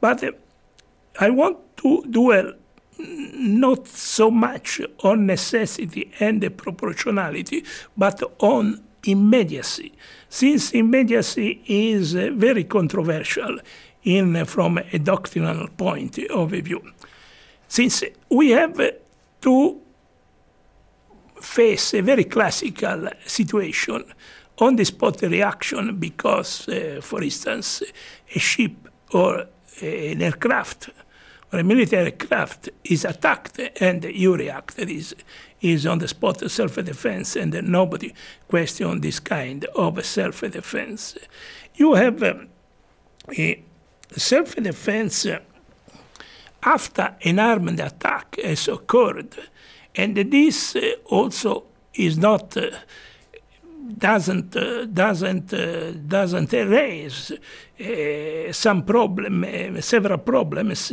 But 0.00 0.24
uh, 0.24 0.32
I 1.20 1.30
want 1.30 1.58
to 1.78 2.02
dwell 2.10 2.52
not 2.98 3.86
so 3.86 4.30
much 4.30 4.80
on 5.00 5.26
necessity 5.26 6.10
and 6.18 6.56
proportionality, 6.56 7.64
but 7.96 8.22
on 8.38 8.82
immediacy, 9.04 9.92
since 10.28 10.72
immediacy 10.72 11.62
is 11.66 12.16
uh, 12.16 12.30
very 12.34 12.64
controversial 12.64 13.58
in, 14.02 14.44
from 14.46 14.78
a 14.78 14.98
doctrinal 14.98 15.68
point 15.68 16.18
of 16.30 16.50
view. 16.50 16.82
Since 17.68 18.04
we 18.30 18.50
have 18.50 18.80
to 19.46 19.80
face 21.40 21.94
a 21.94 22.02
very 22.02 22.24
classical 22.24 23.08
situation 23.24 24.02
on 24.58 24.74
the 24.74 24.84
spot 24.84 25.22
reaction 25.22 25.96
because, 25.98 26.68
uh, 26.68 27.00
for 27.00 27.22
instance, 27.22 27.82
a 28.34 28.38
ship 28.40 28.72
or 29.12 29.46
an 29.80 30.20
aircraft 30.20 30.90
or 31.52 31.60
a 31.60 31.62
military 31.62 32.06
aircraft 32.06 32.70
is 32.82 33.04
attacked 33.04 33.60
and 33.80 34.02
you 34.04 34.36
react. 34.36 34.78
It 34.78 34.90
is, 34.90 35.14
is 35.60 35.86
on 35.86 35.98
the 35.98 36.08
spot 36.08 36.50
self-defense 36.50 37.36
and 37.36 37.52
nobody 37.68 38.12
question 38.48 39.00
this 39.00 39.20
kind 39.20 39.64
of 39.76 40.04
self-defense. 40.04 41.18
You 41.76 41.94
have 41.94 42.20
um, 42.24 42.48
a 43.38 43.62
self-defense 44.16 45.26
after 46.66 47.16
an 47.22 47.38
armed 47.38 47.80
attack 47.80 48.36
has 48.42 48.68
occurred. 48.68 49.34
And 49.94 50.16
this 50.16 50.76
uh, 50.76 50.80
also 51.06 51.64
is 51.94 52.18
not 52.18 52.56
uh, 52.56 52.70
doesn't 53.98 54.56
uh, 54.56 54.84
doesn't 54.86 55.52
uh, 55.52 55.92
doesn't 55.92 56.52
erase 56.52 57.32
uh, 57.32 58.52
some 58.52 58.82
problem, 58.82 59.44
uh, 59.44 59.80
several 59.80 60.18
problems, 60.18 60.92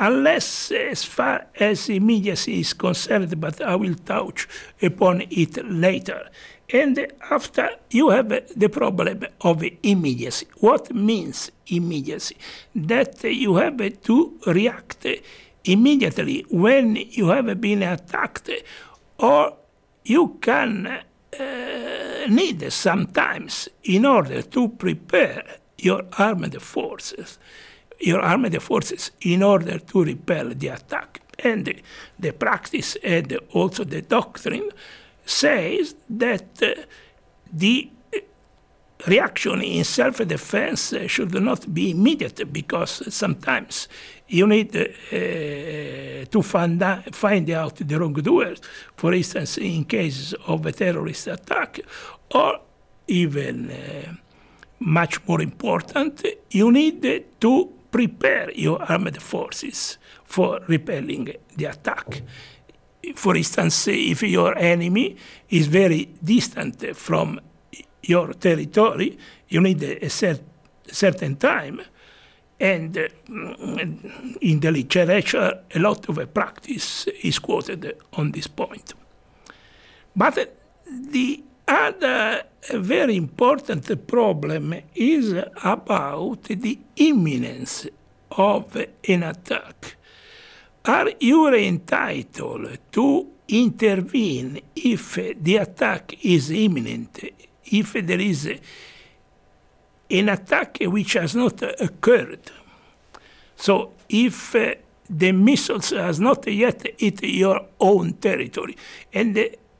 unless 0.00 0.72
as 0.72 1.04
far 1.04 1.46
as 1.54 1.88
immediacy 1.88 2.60
is 2.60 2.74
concerned. 2.74 3.40
But 3.40 3.60
I 3.60 3.76
will 3.76 3.94
touch 3.94 4.48
upon 4.82 5.22
it 5.30 5.64
later. 5.64 6.28
And 6.72 7.06
after 7.30 7.70
you 7.90 8.10
have 8.10 8.28
the 8.56 8.68
problem 8.68 9.26
of 9.40 9.64
immediacy. 9.82 10.46
What 10.58 10.94
means 10.94 11.50
immediacy? 11.66 12.36
That 12.74 13.24
you 13.24 13.56
have 13.56 14.02
to 14.02 14.38
react 14.46 15.06
immediately 15.64 16.44
when 16.50 16.96
you 16.96 17.28
have 17.28 17.60
been 17.60 17.82
attacked, 17.82 18.50
or 19.18 19.56
you 20.04 20.38
can 20.40 20.86
uh, 20.86 22.26
need 22.28 22.72
sometimes 22.72 23.68
in 23.82 24.06
order 24.06 24.42
to 24.42 24.68
prepare 24.68 25.44
your 25.78 26.04
armed 26.18 26.60
forces, 26.62 27.38
your 27.98 28.20
armed 28.20 28.62
forces 28.62 29.10
in 29.22 29.42
order 29.42 29.78
to 29.78 30.04
repel 30.04 30.50
the 30.50 30.68
attack. 30.68 31.20
And 31.42 31.82
the 32.18 32.32
practice 32.32 32.96
and 33.02 33.38
also 33.52 33.82
the 33.84 34.02
doctrine 34.02 34.70
says 35.30 35.94
that 36.08 36.62
uh, 36.62 36.74
the 37.52 37.90
reaction 39.06 39.62
in 39.62 39.84
self-defense 39.84 40.94
should 41.06 41.32
not 41.42 41.72
be 41.72 41.90
immediate 41.90 42.52
because 42.52 43.02
sometimes 43.14 43.88
you 44.28 44.46
need 44.46 44.76
uh, 44.76 46.24
to 46.30 46.42
find 46.42 46.82
out, 46.82 47.14
find 47.14 47.50
out 47.50 47.76
the 47.76 47.98
wrongdoers, 47.98 48.60
for 48.96 49.12
instance, 49.12 49.58
in 49.58 49.84
cases 49.84 50.34
of 50.46 50.66
a 50.66 50.72
terrorist 50.72 51.26
attack, 51.26 51.80
or 52.34 52.60
even 53.06 53.70
uh, 53.70 54.12
much 54.78 55.26
more 55.26 55.40
important, 55.40 56.24
you 56.50 56.70
need 56.70 57.24
to 57.40 57.72
prepare 57.90 58.50
your 58.52 58.80
armed 58.82 59.20
forces 59.20 59.98
for 60.24 60.60
repelling 60.68 61.32
the 61.56 61.64
attack. 61.64 62.22
For 63.14 63.36
instance, 63.36 63.88
if 63.88 64.22
your 64.22 64.56
enemy 64.58 65.16
is 65.48 65.66
very 65.66 66.08
distant 66.22 66.96
from 66.96 67.40
your 68.02 68.32
territory, 68.34 69.18
you 69.48 69.60
need 69.60 69.82
a 69.82 70.08
cert 70.08 70.40
certain 70.86 71.36
time. 71.36 71.80
And 72.58 72.96
uh, 72.96 73.08
in 74.40 74.60
the 74.60 74.70
literature, 74.70 75.62
a 75.74 75.78
lot 75.78 76.08
of 76.08 76.34
practice 76.34 77.06
is 77.22 77.38
quoted 77.38 77.96
on 78.12 78.32
this 78.32 78.48
point. 78.48 78.92
But 80.14 80.56
the 80.86 81.42
other 81.66 82.42
very 82.74 83.16
important 83.16 84.06
problem 84.06 84.74
is 84.94 85.34
about 85.64 86.42
the 86.44 86.78
imminence 86.96 87.86
of 88.32 88.76
an 89.08 89.22
attack. 89.22 89.96
Are 90.84 91.10
you 91.20 91.54
entitled 91.54 92.78
to 92.92 93.26
intervene 93.48 94.60
if 94.74 95.14
the 95.40 95.56
attack 95.56 96.16
is 96.24 96.50
imminent, 96.50 97.22
if 97.66 97.92
there 97.92 98.20
is 98.20 98.50
an 100.10 100.28
attack 100.30 100.78
which 100.80 101.12
has 101.14 101.34
not 101.34 101.62
occurred? 101.80 102.50
So 103.56 103.92
if 104.08 104.56
the 105.08 105.32
missiles 105.32 105.90
has 105.90 106.18
not 106.18 106.46
yet 106.46 106.86
hit 106.98 107.22
your 107.24 107.66
own 107.78 108.14
territory, 108.14 108.76
and 109.12 109.38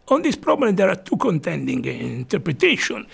on 0.09 0.21
this 0.21 0.37
problem 0.37 0.76
there 0.76 0.90
are 0.90 0.97
two 0.97 1.16
contending 1.16 1.83
interpretations. 1.85 3.07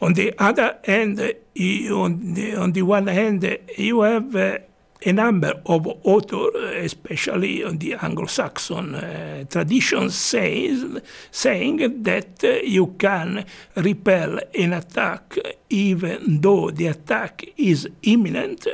On 0.00 0.12
the 0.12 0.34
other 0.38 0.78
hand, 0.84 1.18
on 1.20 2.34
the, 2.34 2.54
on 2.54 2.72
the 2.72 2.82
one 2.82 3.06
hand, 3.06 3.58
you 3.78 4.02
have 4.02 4.60
a 5.04 5.12
number 5.12 5.62
of 5.66 5.86
authors, 6.04 6.84
especially 6.84 7.64
on 7.64 7.78
the 7.78 7.94
Anglo-Saxon 7.94 8.94
uh, 8.94 9.44
tradition, 9.48 10.10
says, 10.10 11.00
saying 11.30 12.02
that 12.02 12.42
uh, 12.42 12.48
you 12.64 12.88
can 12.98 13.44
repel 13.76 14.40
an 14.58 14.72
attack 14.72 15.38
even 15.70 16.40
though 16.40 16.70
the 16.70 16.88
attack 16.88 17.44
is 17.56 17.88
imminent. 18.02 18.66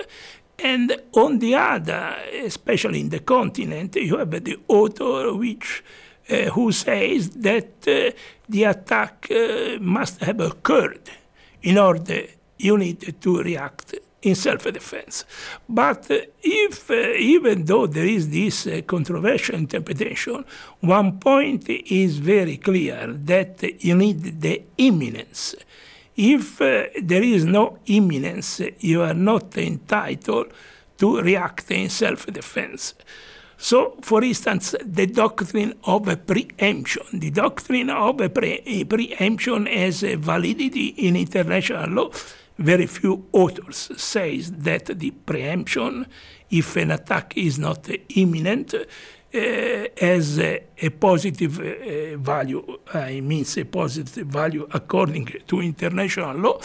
And 0.59 0.97
on 1.13 1.41
the 1.41 1.57
other, 1.57 2.17
especially 2.45 3.01
in 3.01 3.11
the 3.11 3.19
continent, 3.19 3.97
you 3.97 4.17
have 4.17 4.31
the 4.31 4.59
author 4.69 5.35
which 5.35 5.83
uh, 6.31 6.51
who 6.51 6.73
says 6.73 7.31
that 7.31 7.87
uh, 7.87 8.11
the 8.49 8.65
attack 8.65 9.29
uh, 9.31 9.79
must 9.81 10.21
have 10.23 10.41
occurred 10.41 11.11
in 11.63 11.77
order 11.77 12.23
you 12.59 12.79
need 12.79 13.21
to 13.21 13.43
react 13.43 13.95
in 14.25 14.35
self-defense. 14.35 15.25
But 15.69 16.11
if, 16.43 16.91
uh, 16.91 16.95
even 17.19 17.65
though 17.65 17.87
there 17.87 18.07
is 18.07 18.31
this 18.31 18.67
uh, 18.67 18.81
controversial 18.87 19.57
interpretation, 19.57 20.45
one 20.81 21.19
point 21.19 21.69
is 21.69 22.19
very 22.19 22.57
clear 22.57 23.07
that 23.07 23.63
you 23.85 23.95
need 23.95 24.41
the 24.41 24.63
imminence. 24.79 25.55
If 26.17 26.61
uh, 26.61 26.85
there 27.03 27.23
is 27.23 27.45
no 27.45 27.79
imminence, 27.87 28.61
you 28.81 29.03
are 29.03 29.15
not 29.15 29.57
entitled 29.57 30.47
to 30.99 31.21
react 31.21 31.71
in 31.71 31.89
self-defense. 31.91 32.95
So, 33.57 33.97
for 34.03 34.23
instance, 34.23 34.75
the 34.85 35.07
doctrine 35.07 35.75
of 35.85 36.05
preemption. 36.27 37.03
The 37.13 37.31
doctrine 37.31 37.91
of 37.91 38.17
pre 38.35 38.85
preemption 38.85 39.67
has 39.67 40.03
validity 40.03 40.89
in 40.89 41.17
international 41.17 41.89
law 41.89 42.11
very 42.59 42.87
few 42.87 43.27
authors 43.33 43.91
says 43.97 44.53
that 44.53 44.87
the 44.87 45.11
preemption, 45.11 46.07
if 46.51 46.77
an 46.77 46.93
attack 46.93 47.37
is 47.37 47.59
not 47.59 47.89
imminent, 48.17 48.75
uh, 48.75 49.87
has 50.01 50.39
a, 50.39 50.63
a 50.81 50.91
positive 50.91 51.59
uh, 51.59 52.17
value. 52.19 52.79
I 52.93 53.21
mean, 53.21 53.45
a 53.57 53.65
positive 53.65 54.29
value 54.29 54.69
according 54.73 55.27
to 55.47 55.61
international 55.61 56.37
law. 56.37 56.61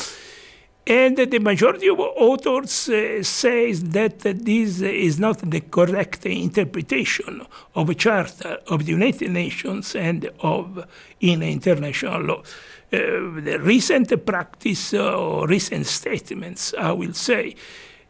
And 0.86 1.18
the 1.18 1.40
majority 1.40 1.88
of 1.88 2.00
authors 2.00 2.90
uh, 2.90 3.22
says 3.22 3.84
that 3.84 4.20
this 4.20 4.82
is 4.82 5.20
not 5.20 5.38
the 5.50 5.62
correct 5.62 6.26
interpretation 6.26 7.46
of 7.76 7.90
a 7.90 7.96
charter 7.96 8.58
of 8.68 8.86
the 8.86 8.92
United 8.92 9.30
Nations 9.30 9.96
and 9.96 10.32
of 10.40 10.88
in 11.20 11.44
international 11.44 12.22
law. 12.22 12.44
Uh, 12.92 13.42
the 13.42 13.60
recent 13.62 14.26
practice 14.26 14.96
or 14.96 15.48
recent 15.48 15.86
statements, 15.86 16.74
I 16.74 16.92
will 16.92 17.14
say, 17.14 17.56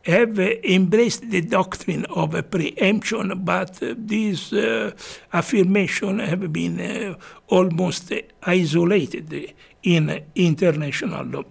have 0.04 0.40
embraced 0.40 1.30
the 1.30 1.42
doctrine 1.42 2.06
of 2.06 2.50
preemption, 2.50 3.44
but 3.44 3.78
these 3.82 4.54
uh, 4.54 4.92
affirmations 5.34 6.22
have 6.22 6.54
been 6.54 6.80
uh, 6.80 7.16
almost 7.50 8.14
isolated 8.44 9.54
in 9.84 10.24
international 10.36 11.26
law. 11.26 11.44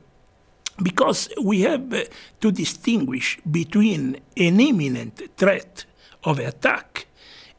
Because 0.82 1.28
we 1.42 1.62
have 1.62 2.08
to 2.40 2.50
distinguish 2.50 3.38
between 3.50 4.16
an 4.36 4.60
imminent 4.60 5.36
threat 5.36 5.84
of 6.24 6.38
attack 6.38 7.08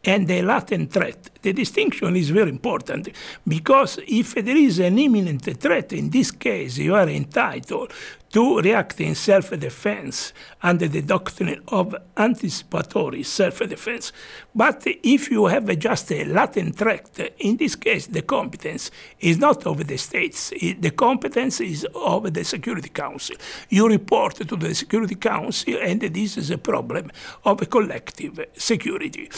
and 0.04 0.32
a 0.32 0.42
latent 0.42 0.92
threat. 0.92 1.30
The 1.42 1.54
distinction 1.54 2.16
is 2.16 2.30
very 2.30 2.50
important 2.50 3.10
because 3.48 4.00
if 4.08 4.36
there 4.36 4.58
is 4.58 4.80
an 4.80 5.00
imminent 5.00 5.44
threat, 5.60 5.94
in 5.94 6.10
this 6.10 6.32
case, 6.32 6.78
you 6.78 6.96
are 6.96 7.08
entitled 7.08 7.94
to 8.32 8.60
react 8.60 9.02
in 9.02 9.16
self-defense 9.16 10.34
under 10.62 10.88
the 10.88 11.02
doctrine 11.02 11.62
of 11.70 11.96
anticipatory 12.18 13.24
self-defense. 13.24 14.12
But 14.54 14.84
if 14.86 15.32
you 15.32 15.46
have 15.48 15.80
just 15.80 16.12
a 16.12 16.26
latent 16.26 16.76
threat, 16.76 17.34
in 17.40 17.58
this 17.58 17.76
case 17.76 18.08
the 18.08 18.22
competence 18.22 18.92
is 19.20 19.40
not 19.40 19.66
of 19.66 19.86
the 19.88 19.98
states, 19.98 20.52
the 20.52 20.92
competence 20.92 21.60
is 21.62 21.88
of 21.96 22.34
the 22.34 22.44
Security 22.44 22.90
Council. 22.90 23.36
You 23.70 23.88
report 23.88 24.36
to 24.36 24.56
the 24.56 24.76
Security 24.76 25.16
Council 25.16 25.78
and 25.82 26.02
this 26.02 26.38
is 26.38 26.52
a 26.52 26.58
problem 26.58 27.12
of 27.46 27.68
collective 27.70 28.46
security. 28.56 29.30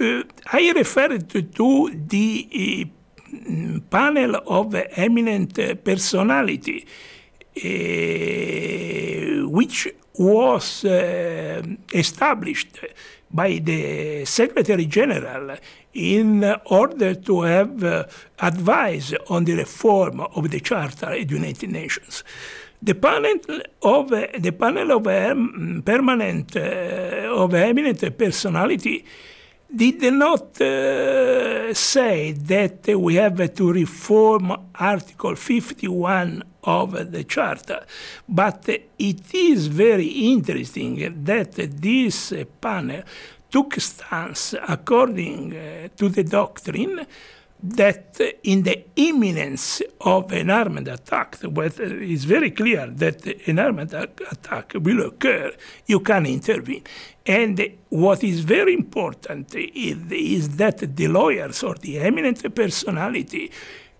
Uh, 0.00 0.22
I 0.52 0.72
referred 0.74 1.28
to, 1.30 1.42
to 1.54 1.90
the 1.94 2.90
panel 3.90 4.36
of 4.46 4.74
eminent 4.74 5.54
personality 5.84 6.86
which 9.44 9.88
was 10.14 10.84
established 11.92 12.78
by 13.30 13.60
the 13.62 14.24
Secretary 14.24 14.86
General 14.86 15.56
in 15.94 16.44
order 16.66 17.14
to 17.14 17.42
have 17.42 17.82
uh, 17.82 18.04
advice 18.40 19.12
on 19.28 19.44
the 19.44 19.54
reform 19.54 20.20
of 20.20 20.50
the 20.50 20.60
Charter 20.60 21.12
of 21.12 21.28
the 21.28 21.34
United 21.34 21.70
Nations. 21.70 22.24
The 22.80 22.94
panel 22.94 23.34
of 23.82 24.08
the 24.10 24.52
panel 24.56 24.92
of 24.92 25.06
um, 25.08 25.82
permanent 25.84 26.56
uh, 26.56 26.60
of 27.34 27.52
eminent 27.54 28.16
personality 28.16 29.04
did 29.74 30.00
not 30.14 30.60
uh, 30.60 31.74
say 31.74 32.32
that 32.32 32.86
we 32.86 33.16
have 33.16 33.54
to 33.54 33.72
reform 33.72 34.56
Article 34.74 35.34
51 35.36 36.42
of 36.64 37.12
the 37.12 37.24
Charter. 37.24 37.84
But 38.28 38.68
it 38.68 39.34
is 39.34 39.66
very 39.66 40.06
interesting 40.06 41.24
that 41.24 41.52
this 41.52 42.32
panel 42.60 43.02
took 43.50 43.74
stance 43.80 44.54
according 44.66 45.56
uh, 45.56 45.88
to 45.96 46.08
the 46.08 46.24
doctrine 46.24 47.06
that 47.62 48.20
in 48.44 48.62
the 48.62 48.84
imminence 48.96 49.82
of 50.00 50.32
an 50.32 50.50
armed 50.50 50.88
attack, 50.88 51.36
whether 51.42 51.84
it's 51.84 52.24
very 52.24 52.50
clear 52.50 52.86
that 52.86 53.26
an 53.46 53.58
armed 53.58 53.92
attack 53.92 54.72
will 54.74 55.06
occur, 55.06 55.52
you 55.86 56.00
can 56.00 56.26
intervene. 56.26 56.84
And 57.26 57.60
what 57.88 58.22
is 58.22 58.40
very 58.40 58.74
important 58.74 59.54
is, 59.54 59.98
is 60.10 60.56
that 60.56 60.96
the 60.96 61.08
lawyers 61.08 61.62
or 61.62 61.74
the 61.74 61.98
eminent 61.98 62.54
personality 62.54 63.50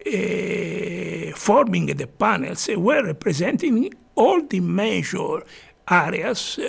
uh, 0.06 1.32
forming 1.36 1.86
the 1.86 2.06
panels 2.06 2.68
were 2.76 3.04
representing 3.04 3.92
all 4.14 4.40
the 4.42 4.60
major 4.60 5.42
areas 5.90 6.58
uh, 6.58 6.68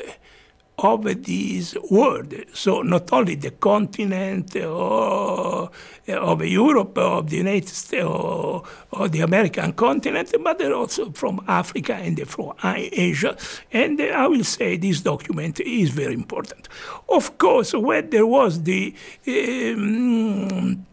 of 0.83 1.03
this 1.03 1.75
world. 1.89 2.33
So 2.53 2.81
not 2.81 3.11
only 3.11 3.35
the 3.35 3.51
continent 3.51 4.55
or, 4.55 5.69
of 6.07 6.45
Europe 6.45 6.97
of 6.97 7.29
the 7.29 7.37
United 7.37 7.69
States 7.69 8.03
or, 8.03 8.63
or, 8.91 9.09
the 9.09 9.21
American 9.21 9.73
continent, 9.73 10.33
but 10.43 10.61
also 10.71 11.11
from 11.11 11.43
Africa 11.47 11.95
and 11.95 12.27
from 12.27 12.53
Asia. 12.63 13.37
And 13.71 14.01
I 14.01 14.27
will 14.27 14.43
say 14.43 14.77
this 14.77 15.01
document 15.01 15.59
is 15.59 15.89
very 15.89 16.13
important. 16.13 16.67
Of 17.07 17.37
course, 17.37 17.73
when 17.73 18.09
there 18.09 18.25
was 18.25 18.63
the 18.63 18.93
um, 19.27 20.85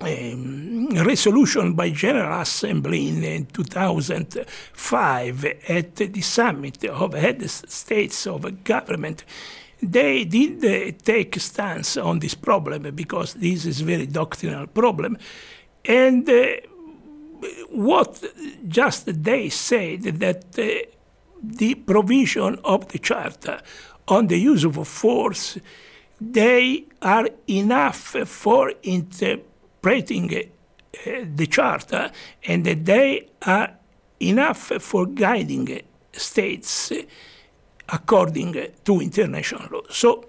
resolution 0.00 1.74
by 1.74 1.90
General 1.90 2.40
Assembly 2.40 3.08
in 3.08 3.46
2005 3.46 5.44
at 5.68 5.96
the 5.96 6.20
summit 6.20 6.84
of 6.84 7.12
heads 7.14 7.62
states 7.68 8.26
of 8.26 8.64
government, 8.64 9.24
they 9.82 10.24
did 10.24 10.64
uh, 10.64 10.92
take 11.02 11.38
stance 11.40 11.96
on 11.96 12.18
this 12.18 12.34
problem 12.34 12.94
because 12.94 13.34
this 13.34 13.66
is 13.66 13.80
very 13.80 14.06
doctrinal 14.06 14.66
problem. 14.66 15.16
And 15.84 16.28
uh, 16.28 16.46
what 17.70 18.22
just 18.68 19.22
they 19.22 19.48
said 19.48 20.02
that 20.02 20.58
uh, 20.58 20.68
the 21.42 21.74
provision 21.74 22.58
of 22.64 22.88
the 22.88 22.98
charter 22.98 23.60
on 24.08 24.26
the 24.26 24.38
use 24.38 24.64
of 24.64 24.86
force, 24.86 25.58
they 26.20 26.84
are 27.00 27.28
enough 27.46 28.16
for 28.26 28.72
inter 28.82 29.38
interpreting 29.82 30.34
uh, 30.34 31.24
the 31.34 31.46
Charter 31.46 31.96
eh, 31.96 32.52
and 32.52 32.64
that 32.64 32.84
they 32.84 33.28
are 33.42 33.70
enough 34.20 34.72
for 34.80 35.06
guiding 35.06 35.80
states 36.12 36.92
according 37.88 38.66
to 38.84 39.00
international 39.00 39.68
law. 39.70 39.82
So 39.90 40.24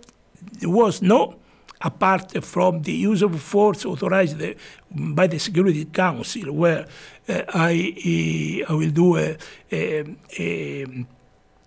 there 0.59 0.69
was 0.69 1.01
no, 1.01 1.35
apart 1.81 2.43
from 2.43 2.83
the 2.83 2.93
use 2.93 3.21
of 3.21 3.39
force 3.41 3.85
authorized 3.85 4.41
by 4.89 5.27
the 5.27 5.39
Security 5.39 5.85
Council, 5.85 6.51
where 6.53 6.87
uh, 7.27 7.41
I, 7.53 8.63
I 8.67 8.73
will 8.73 8.91
do 8.91 9.17
a, 9.17 9.37
a, 9.71 10.05
a 10.39 11.05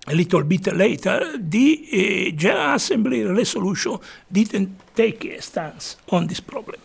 a 0.06 0.14
little 0.14 0.42
bit 0.44 0.66
later, 0.74 1.38
the 1.38 2.28
uh, 2.30 2.36
General 2.36 2.74
Assembly 2.74 3.24
resolution 3.24 3.98
didn't 4.30 4.78
take 4.94 5.24
a 5.24 5.40
stance 5.40 5.96
on 6.10 6.26
this 6.26 6.40
problem. 6.40 6.76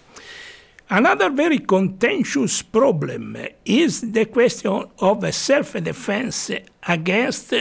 Another 0.92 1.30
very 1.30 1.60
contentious 1.60 2.64
problem 2.64 3.38
is 3.64 4.02
the 4.12 4.26
question 4.26 4.86
of 4.98 5.34
self-defense 5.36 6.52
against 6.88 7.54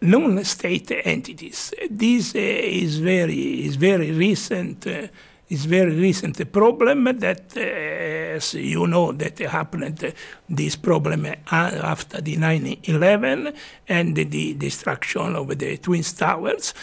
non-state 0.00 0.90
entities. 1.04 1.72
This 1.88 2.34
uh, 2.34 2.38
is 2.38 2.98
very 2.98 3.64
is 3.64 3.76
very 3.76 4.10
recent. 4.10 4.88
Uh, 4.88 5.06
is 5.48 5.66
very 5.66 5.94
recent 5.94 6.50
problem 6.50 7.04
that, 7.04 7.56
uh, 7.56 7.60
as 7.60 8.54
you 8.54 8.86
know, 8.88 9.12
that 9.12 9.38
happened. 9.38 10.14
This 10.48 10.76
problem 10.76 11.26
after 11.52 12.20
the 12.20 12.36
9/11 12.38 13.54
and 13.86 14.16
the 14.16 14.54
destruction 14.54 15.36
of 15.36 15.56
the 15.56 15.76
Twin 15.76 16.02
Towers, 16.02 16.74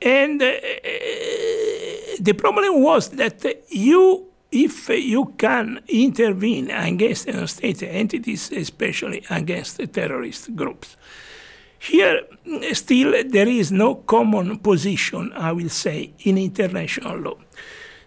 and 0.00 0.40
the 2.20 2.32
problem 2.34 2.82
was 2.82 3.10
that 3.10 3.44
you, 3.68 4.26
if 4.50 4.88
you 4.88 5.34
can 5.38 5.80
intervene 5.88 6.70
against 6.70 7.28
state 7.48 7.82
entities, 7.82 8.50
especially 8.52 9.24
against 9.30 9.80
terrorist 9.92 10.54
groups. 10.54 10.96
Here, 11.78 12.22
still, 12.72 13.12
there 13.26 13.48
is 13.48 13.70
no 13.70 13.96
common 13.96 14.58
position, 14.58 15.32
I 15.34 15.52
will 15.52 15.68
say, 15.68 16.14
in 16.20 16.38
international 16.38 17.18
law. 17.18 17.36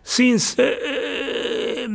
Since 0.03 0.57
uh, 0.57 1.87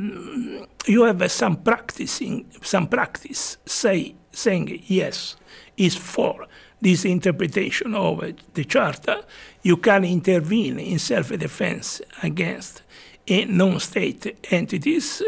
you 0.86 1.02
have 1.02 1.30
some 1.30 1.56
practicing, 1.56 2.46
some 2.62 2.86
practice 2.86 3.56
say, 3.66 4.14
saying 4.30 4.82
yes 4.86 5.36
is 5.76 5.96
for 5.96 6.46
this 6.80 7.04
interpretation 7.04 7.94
of 7.94 8.22
the 8.54 8.64
Charter, 8.64 9.22
you 9.62 9.76
can 9.76 10.04
intervene 10.04 10.78
in 10.78 10.98
self-defense 10.98 12.02
against 12.22 12.82
non-state 13.28 14.46
entities, 14.50 15.22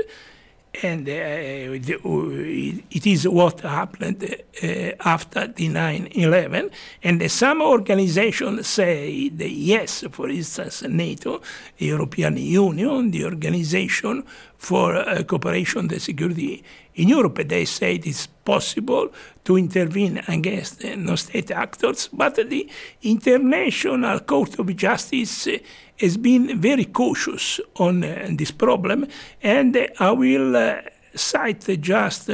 and 0.82 1.08
uh, 1.08 1.12
it 1.12 3.06
is 3.06 3.28
what 3.28 3.60
happened 3.60 4.24
uh, 4.24 4.66
after 5.00 5.46
the 5.46 5.68
9-11. 5.68 6.70
And 7.02 7.30
some 7.30 7.62
organizations 7.62 8.66
say 8.66 9.28
that 9.28 9.50
yes, 9.50 10.04
for 10.10 10.28
instance, 10.28 10.82
NATO, 10.82 11.40
European 11.78 12.36
Union, 12.36 13.12
the 13.12 13.24
Organization 13.24 14.24
for 14.58 14.96
uh, 14.96 15.22
Cooperation 15.22 15.90
and 15.90 16.02
Security 16.02 16.64
in 16.94 17.08
Europe, 17.08 17.48
they 17.48 17.64
say 17.64 17.96
it 17.96 18.06
is 18.06 18.28
possible 18.44 19.10
to 19.44 19.56
intervene 19.56 20.22
against 20.28 20.84
uh, 20.84 20.94
non-state 20.96 21.50
actors, 21.50 22.08
but 22.12 22.36
the 22.36 22.68
International 23.02 24.20
Court 24.20 24.58
of 24.58 24.76
Justice 24.76 25.46
uh, 25.46 25.58
has 26.00 26.16
been 26.16 26.60
very 26.60 26.84
cautious 26.86 27.60
on 27.76 28.04
uh, 28.04 28.28
this 28.30 28.50
problem, 28.50 29.06
and 29.42 29.88
I 29.98 30.10
will 30.12 30.80
cite 31.14 31.80
just 31.80 32.30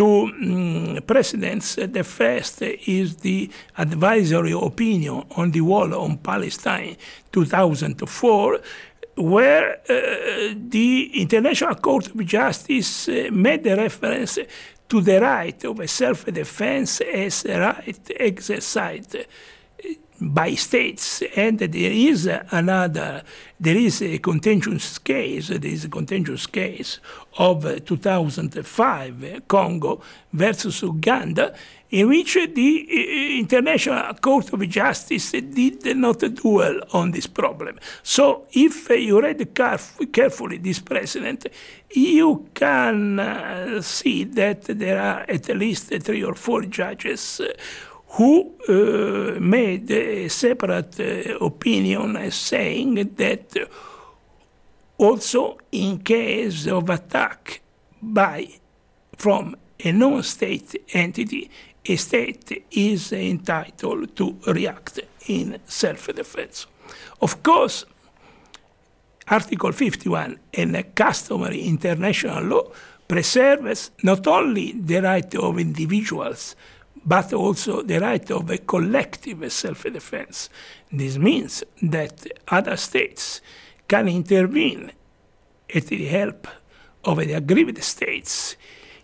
two 0.00 0.22
um, 0.22 0.98
precedents. 1.06 1.74
The 1.74 2.04
first 2.04 2.62
is 2.62 3.16
the 3.16 3.50
advisory 3.76 4.52
opinion 4.52 5.24
on 5.36 5.50
the 5.50 5.60
wall 5.60 5.94
on 5.94 6.18
Palestine 6.18 6.96
2004, 7.32 8.60
where 9.20 9.80
uh, 9.88 10.54
the 10.56 11.20
International 11.20 11.74
Court 11.74 12.08
of 12.08 12.26
Justice 12.26 13.08
uh, 13.08 13.28
made 13.30 13.66
a 13.66 13.76
reference 13.76 14.38
to 14.88 15.00
the 15.00 15.20
right 15.20 15.64
of 15.64 15.88
self-defense 15.88 17.00
as 17.02 17.44
a 17.44 17.60
right 17.60 18.10
exercised 18.18 19.16
by 20.20 20.54
states, 20.54 21.22
and 21.34 21.58
there 21.58 21.92
is 21.92 22.28
another, 22.50 23.22
there 23.58 23.76
is 23.76 24.02
a 24.02 24.18
contentious 24.18 24.98
case, 24.98 25.48
there 25.48 25.64
is 25.64 25.86
a 25.86 25.88
contentious 25.88 26.46
case 26.46 27.00
of 27.38 27.84
2005, 27.84 29.42
Congo 29.48 30.02
versus 30.32 30.82
Uganda, 30.82 31.54
in 31.90 32.08
which 32.08 32.34
the 32.34 32.86
uh, 32.88 33.40
International 33.40 34.14
Court 34.14 34.52
of 34.52 34.68
Justice 34.68 35.32
did 35.32 35.96
not 35.96 36.20
dwell 36.20 36.80
on 36.92 37.10
this 37.10 37.26
problem. 37.26 37.78
So 38.02 38.46
if 38.52 38.88
you 38.90 39.20
read 39.20 39.38
caref- 39.54 40.12
carefully 40.12 40.58
this 40.58 40.78
precedent, 40.78 41.46
you 41.90 42.46
can 42.54 43.18
uh, 43.18 43.82
see 43.82 44.24
that 44.24 44.62
there 44.62 45.00
are 45.00 45.24
at 45.28 45.48
least 45.48 45.92
three 46.02 46.22
or 46.22 46.34
four 46.34 46.62
judges 46.62 47.40
who 48.12 48.52
made 49.40 49.90
a 49.90 50.28
separate 50.28 50.98
opinion 51.40 52.30
saying 52.30 52.94
that 53.16 53.56
also 54.98 55.58
in 55.72 55.98
case 56.00 56.66
of 56.66 56.90
attack 56.90 57.60
by 58.02 58.48
from 59.16 59.56
a 59.84 59.92
non-state 59.92 60.82
entity 60.92 61.50
a 61.86 61.96
state 61.96 62.64
is 62.70 63.12
entitled 63.12 64.16
to 64.16 64.36
react 64.46 65.00
in 65.28 65.58
self-defense. 65.66 66.66
Of 67.20 67.42
course, 67.42 67.84
Article 69.28 69.72
51 69.72 70.38
in 70.52 70.84
customary 70.94 71.62
international 71.62 72.42
law 72.44 72.62
preserves 73.06 73.92
not 74.02 74.26
only 74.26 74.72
the 74.72 75.00
right 75.00 75.34
of 75.36 75.58
individuals, 75.58 76.56
but 77.04 77.32
also 77.32 77.82
the 77.82 77.98
right 77.98 78.30
of 78.30 78.50
a 78.50 78.58
collective 78.58 79.50
self-defense. 79.50 80.50
This 80.92 81.16
means 81.16 81.64
that 81.82 82.26
other 82.48 82.76
states 82.76 83.40
can 83.88 84.08
intervene 84.08 84.92
at 85.74 85.86
the 85.86 86.04
help 86.06 86.46
of 87.04 87.18
the 87.18 87.32
aggrieved 87.32 87.82
states 87.82 88.56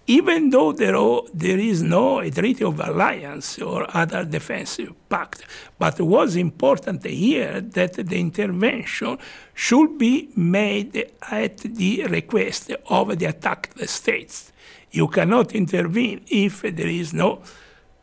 even 0.06 0.50
though 0.50 0.72
there, 0.72 0.96
are, 0.96 1.22
there 1.34 1.58
is 1.58 1.82
no 1.82 2.28
treaty 2.30 2.64
of 2.64 2.80
alliance 2.80 3.58
or 3.58 3.86
other 3.96 4.24
defensive 4.24 4.92
pact. 5.08 5.44
But 5.78 6.00
was 6.00 6.36
important 6.36 7.04
here 7.04 7.60
that 7.60 7.94
the 7.94 8.20
intervention 8.20 9.18
should 9.54 9.98
be 9.98 10.30
made 10.36 11.10
at 11.30 11.58
the 11.58 12.04
request 12.06 12.72
of 12.88 13.18
the 13.18 13.26
attacked 13.26 13.88
states. 13.88 14.52
You 14.92 15.08
cannot 15.08 15.54
intervene 15.54 16.24
if 16.28 16.62
there 16.62 16.86
is 16.86 17.12
no 17.12 17.42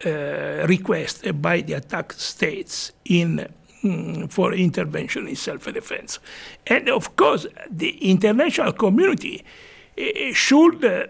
uh, 0.06 0.66
request 0.68 1.26
by 1.42 1.62
the 1.62 1.74
attacked 1.74 2.20
states 2.20 2.92
in 3.06 3.48
mm, 3.82 4.30
for 4.30 4.54
intervention 4.54 5.28
in 5.28 5.36
self-defense. 5.36 6.20
And 6.68 6.90
of 6.90 7.16
course, 7.16 7.48
the 7.70 8.12
international 8.12 8.74
community 8.74 9.46
uh, 9.98 10.34
should 10.34 10.84
uh, 10.84 11.08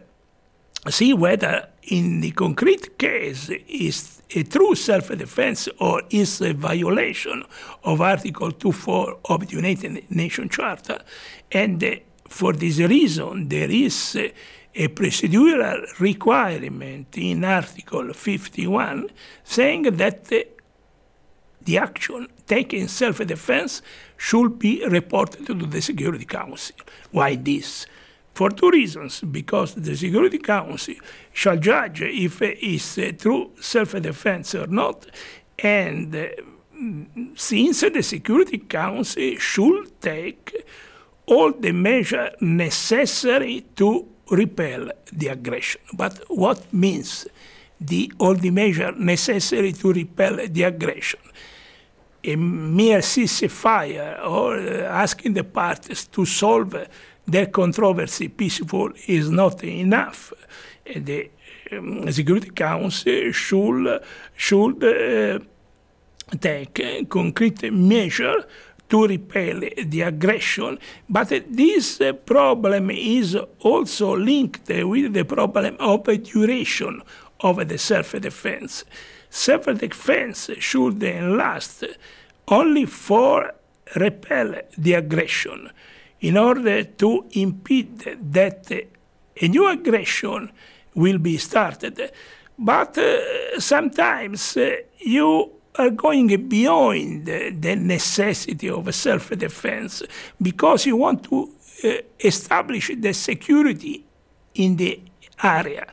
see 0.89 1.13
whether 1.13 1.67
in 1.83 2.21
the 2.21 2.31
concrete 2.31 2.97
case 2.97 3.49
is 3.67 4.21
a 4.35 4.43
true 4.43 4.75
self-defense 4.75 5.69
or 5.79 6.01
is 6.09 6.41
a 6.41 6.53
violation 6.53 7.43
of 7.83 8.01
Article 8.01 8.51
2.4 8.51 9.19
of 9.25 9.47
the 9.47 9.55
United 9.55 10.09
Nations 10.09 10.51
Charter. 10.51 10.99
And 11.51 11.83
uh, 11.83 11.95
for 12.27 12.53
this 12.53 12.79
reason, 12.79 13.47
there 13.49 13.69
is 13.69 14.15
uh, 14.15 14.27
a 14.75 14.87
procedural 14.87 15.99
requirement 15.99 17.15
in 17.17 17.43
Article 17.43 18.11
51 18.13 19.09
saying 19.43 19.83
that 19.83 20.31
uh, 20.31 20.39
the 21.61 21.77
action 21.77 22.27
taken 22.47 22.79
in 22.79 22.87
self-defense 22.87 23.81
should 24.17 24.59
be 24.59 24.85
reported 24.87 25.45
to 25.45 25.53
the 25.53 25.81
Security 25.81 26.25
Council. 26.25 26.75
Why 27.11 27.35
this? 27.35 27.85
For 28.33 28.49
two 28.49 28.69
reasons. 28.69 29.21
Because 29.21 29.75
the 29.75 29.95
Security 29.95 30.39
Council 30.39 30.95
shall 31.31 31.57
judge 31.57 32.01
if 32.01 32.41
it 32.41 32.59
is 32.59 32.97
uh, 32.97 33.11
true 33.17 33.51
self-defense 33.59 34.55
or 34.55 34.67
not, 34.67 35.05
and 35.59 36.15
uh, 36.15 36.27
since 37.35 37.81
the 37.81 38.01
Security 38.01 38.57
Council 38.57 39.35
should 39.37 40.01
take 40.01 40.65
all 41.25 41.53
the 41.53 41.71
measures 41.71 42.31
necessary 42.41 43.65
to 43.75 44.05
repel 44.29 44.89
the 45.11 45.27
aggression. 45.27 45.81
But 45.93 46.21
what 46.27 46.73
means 46.73 47.27
the, 47.79 48.11
all 48.17 48.35
the 48.35 48.49
measures 48.49 48.95
necessary 48.97 49.71
to 49.73 49.93
repel 49.93 50.39
the 50.47 50.63
aggression? 50.63 51.19
A 52.25 52.35
mere 52.35 52.99
ceasefire 52.99 54.25
or 54.25 54.57
uh, 54.57 54.83
asking 54.83 55.33
the 55.33 55.43
parties 55.43 56.07
to 56.07 56.25
solve 56.25 56.73
their 57.25 57.47
controversy 57.47 58.27
peaceful 58.27 58.91
is 59.07 59.29
not 59.29 59.63
enough. 59.63 60.33
The 60.86 61.29
um, 61.71 62.12
Security 62.12 62.49
Council 62.49 63.31
should, 63.31 64.01
should 64.36 64.83
uh, 64.83 65.39
take 66.39 67.09
concrete 67.09 67.71
measures 67.71 68.43
to 68.89 69.07
repel 69.07 69.62
the 69.86 70.01
aggression. 70.01 70.77
But 71.09 71.29
this 71.49 72.01
uh, 72.01 72.13
problem 72.13 72.91
is 72.91 73.38
also 73.62 74.15
linked 74.17 74.67
with 74.67 75.13
the 75.13 75.23
problem 75.23 75.77
of 75.79 76.03
duration 76.23 77.01
of 77.39 77.67
the 77.67 77.77
self-defense. 77.77 78.86
Self-defense 79.29 80.51
should 80.59 81.01
last 81.01 81.86
only 82.47 82.86
for 82.86 83.53
repel 83.95 84.55
the 84.77 84.93
aggression 84.93 85.71
in 86.23 86.38
order 86.38 86.83
to 86.83 87.25
impede 87.31 88.17
that 88.31 88.71
a 89.41 89.47
new 89.47 89.67
aggression 89.67 90.49
will 90.95 91.17
be 91.17 91.38
started. 91.38 92.12
But 92.57 92.97
uh, 92.97 93.59
sometimes 93.59 94.55
uh, 94.55 94.77
you 94.99 95.51
are 95.75 95.89
going 95.89 96.47
beyond 96.47 97.25
the 97.25 97.75
necessity 97.75 98.69
of 98.69 98.93
self-defense 98.93 100.03
because 100.41 100.86
you 100.86 100.95
want 100.95 101.23
to 101.25 101.49
uh, 101.83 101.89
establish 102.19 102.91
the 102.95 103.13
security 103.13 104.05
in 104.55 104.77
the 104.77 105.01
area. 105.43 105.88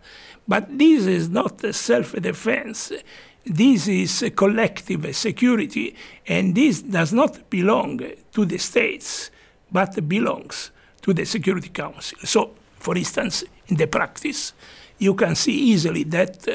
But 0.47 0.79
this 0.79 1.07
is 1.07 1.29
not 1.29 1.61
self-defense. 1.75 2.93
This 3.45 3.89
is 3.89 4.33
collective 4.37 5.17
security, 5.17 5.97
and 6.27 6.55
this 6.55 6.83
does 6.83 7.13
not 7.13 7.51
belong 7.51 7.99
to 8.33 8.45
the 8.45 8.59
states 8.59 9.31
but 9.73 10.09
belongs 10.09 10.71
to 11.03 11.13
the 11.13 11.25
Security 11.25 11.69
Council. 11.69 12.19
So, 12.25 12.51
for 12.79 12.97
instance, 12.97 13.45
in 13.69 13.77
the 13.77 13.87
practice, 13.87 14.53
you 14.99 15.15
can 15.15 15.35
see 15.35 15.53
easily 15.53 16.05
that 16.05 16.47
uh, 16.49 16.53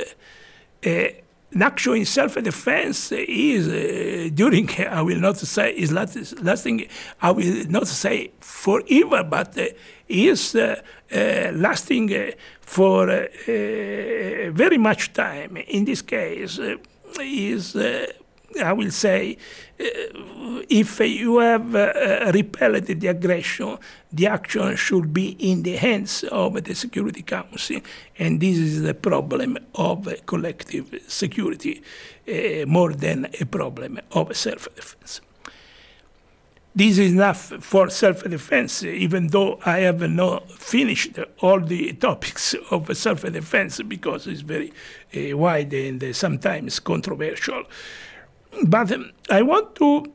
uh, 0.88 1.10
an 1.52 1.62
action 1.62 1.96
in 1.96 2.06
self-defense 2.06 3.12
is 3.14 3.68
uh, 3.68 4.30
during, 4.34 4.70
I 4.90 5.02
will 5.02 5.20
not 5.20 5.38
say, 5.38 5.72
is 5.72 5.92
last, 5.92 6.42
lasting, 6.44 6.88
I 7.22 7.32
will 7.32 7.66
not 7.70 7.88
say 7.88 8.32
forever, 8.42 9.24
but 9.24 9.58
uh, 9.58 9.68
is 10.08 10.56
uh, 10.56 10.82
uh, 11.12 11.52
lasting 11.54 12.34
for 12.60 13.28
very 13.46 14.78
much 14.78 15.14
time. 15.14 15.58
In 15.58 15.86
this 15.86 16.02
case, 16.02 16.60
is 17.20 17.76
I 18.64 18.74
will 18.74 18.92
say, 18.92 19.38
uh, 19.80 19.84
if 20.70 21.00
you 21.00 21.40
have 21.40 21.76
uh, 21.76 22.32
repelled 22.34 22.86
the 22.86 23.08
aggression, 23.08 23.78
the 24.12 24.28
action 24.28 24.76
should 24.76 25.14
be 25.14 25.36
in 25.40 25.64
the 25.64 25.76
hands 25.76 26.24
of 26.26 26.64
the 26.64 26.74
Security 26.74 27.22
Council, 27.22 27.82
and 28.18 28.40
this 28.40 28.58
is 28.58 28.82
the 28.82 28.94
problem 28.94 29.58
of 29.76 30.08
collective 30.26 31.02
security 31.08 31.82
uh, 32.28 32.66
more 32.66 32.94
than 32.94 33.28
a 33.40 33.46
problem 33.46 34.00
of 34.12 34.36
self-defense. 34.36 35.22
This 36.78 36.98
is 36.98 37.14
enough 37.14 37.54
for 37.62 37.90
self-defense, 37.90 38.84
even 38.84 39.28
though 39.28 39.60
I 39.66 39.80
have 39.80 40.10
not 40.10 40.52
finished 40.52 41.18
all 41.40 41.62
the 41.62 41.94
topics 42.08 42.54
of 42.70 42.96
self-defense 42.96 43.82
because 43.84 44.28
it's 44.28 44.42
very 44.42 44.74
uh, 45.16 45.38
wide 45.38 45.74
and 45.74 46.14
sometimes 46.16 46.80
controversial. 46.80 47.64
But 48.64 48.92
um, 48.92 49.12
I 49.30 49.42
want 49.42 49.76
to 49.76 50.06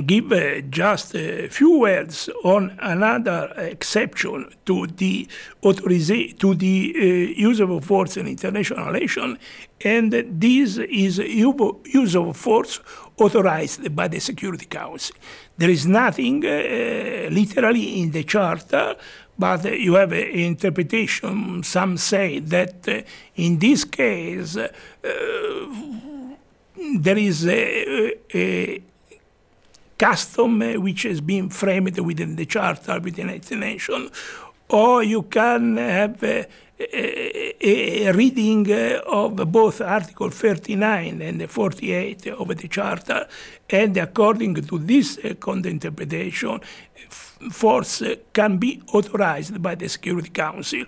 give 0.00 0.32
uh, 0.32 0.62
just 0.70 1.14
a 1.14 1.48
few 1.48 1.78
words 1.78 2.30
on 2.44 2.76
another 2.80 3.52
exception 3.56 4.54
to 4.64 4.86
the 4.86 5.28
to 5.62 6.54
the 6.54 6.94
uh, 6.96 7.02
use 7.38 7.60
of 7.60 7.84
force 7.84 8.16
in 8.16 8.26
international 8.26 8.86
relations, 8.86 9.38
and 9.84 10.12
this 10.12 10.78
is 10.78 11.18
use 11.18 12.16
of 12.16 12.36
force 12.36 12.80
authorized 13.18 13.94
by 13.94 14.08
the 14.08 14.18
Security 14.18 14.66
Council. 14.66 15.14
There 15.58 15.70
is 15.70 15.86
nothing 15.86 16.44
uh, 16.44 17.28
literally 17.30 18.00
in 18.00 18.12
the 18.12 18.24
Charter, 18.24 18.96
but 19.38 19.64
you 19.78 19.94
have 19.94 20.12
an 20.12 20.26
interpretation. 20.28 21.62
Some 21.62 21.98
say 21.98 22.38
that 22.38 22.88
uh, 22.88 23.02
in 23.36 23.58
this 23.58 23.84
case, 23.84 24.56
uh, 24.56 24.68
there 26.98 27.18
is 27.18 27.46
a, 27.46 28.14
a 28.34 28.82
custom 29.98 30.60
which 30.82 31.04
has 31.04 31.20
been 31.20 31.48
framed 31.48 31.98
within 31.98 32.36
the 32.36 32.46
Charter 32.46 32.98
within 33.00 33.28
the 33.28 33.34
United 33.34 33.58
Nations, 33.58 34.10
or 34.68 35.02
you 35.02 35.22
can 35.22 35.76
have 35.76 36.22
a, 36.22 36.46
a, 36.80 38.08
a, 38.08 38.12
reading 38.12 38.66
of 39.06 39.36
both 39.52 39.80
Article 39.80 40.30
39 40.30 41.22
and 41.22 41.50
48 41.50 42.26
of 42.28 42.48
the 42.48 42.68
Charter, 42.68 43.28
and 43.70 43.96
according 43.96 44.54
to 44.54 44.78
this 44.78 45.18
content 45.38 45.84
interpretation, 45.84 46.60
force 47.50 48.02
can 48.32 48.58
be 48.58 48.82
authorized 48.92 49.60
by 49.62 49.74
the 49.74 49.88
Security 49.88 50.30
Council. 50.30 50.84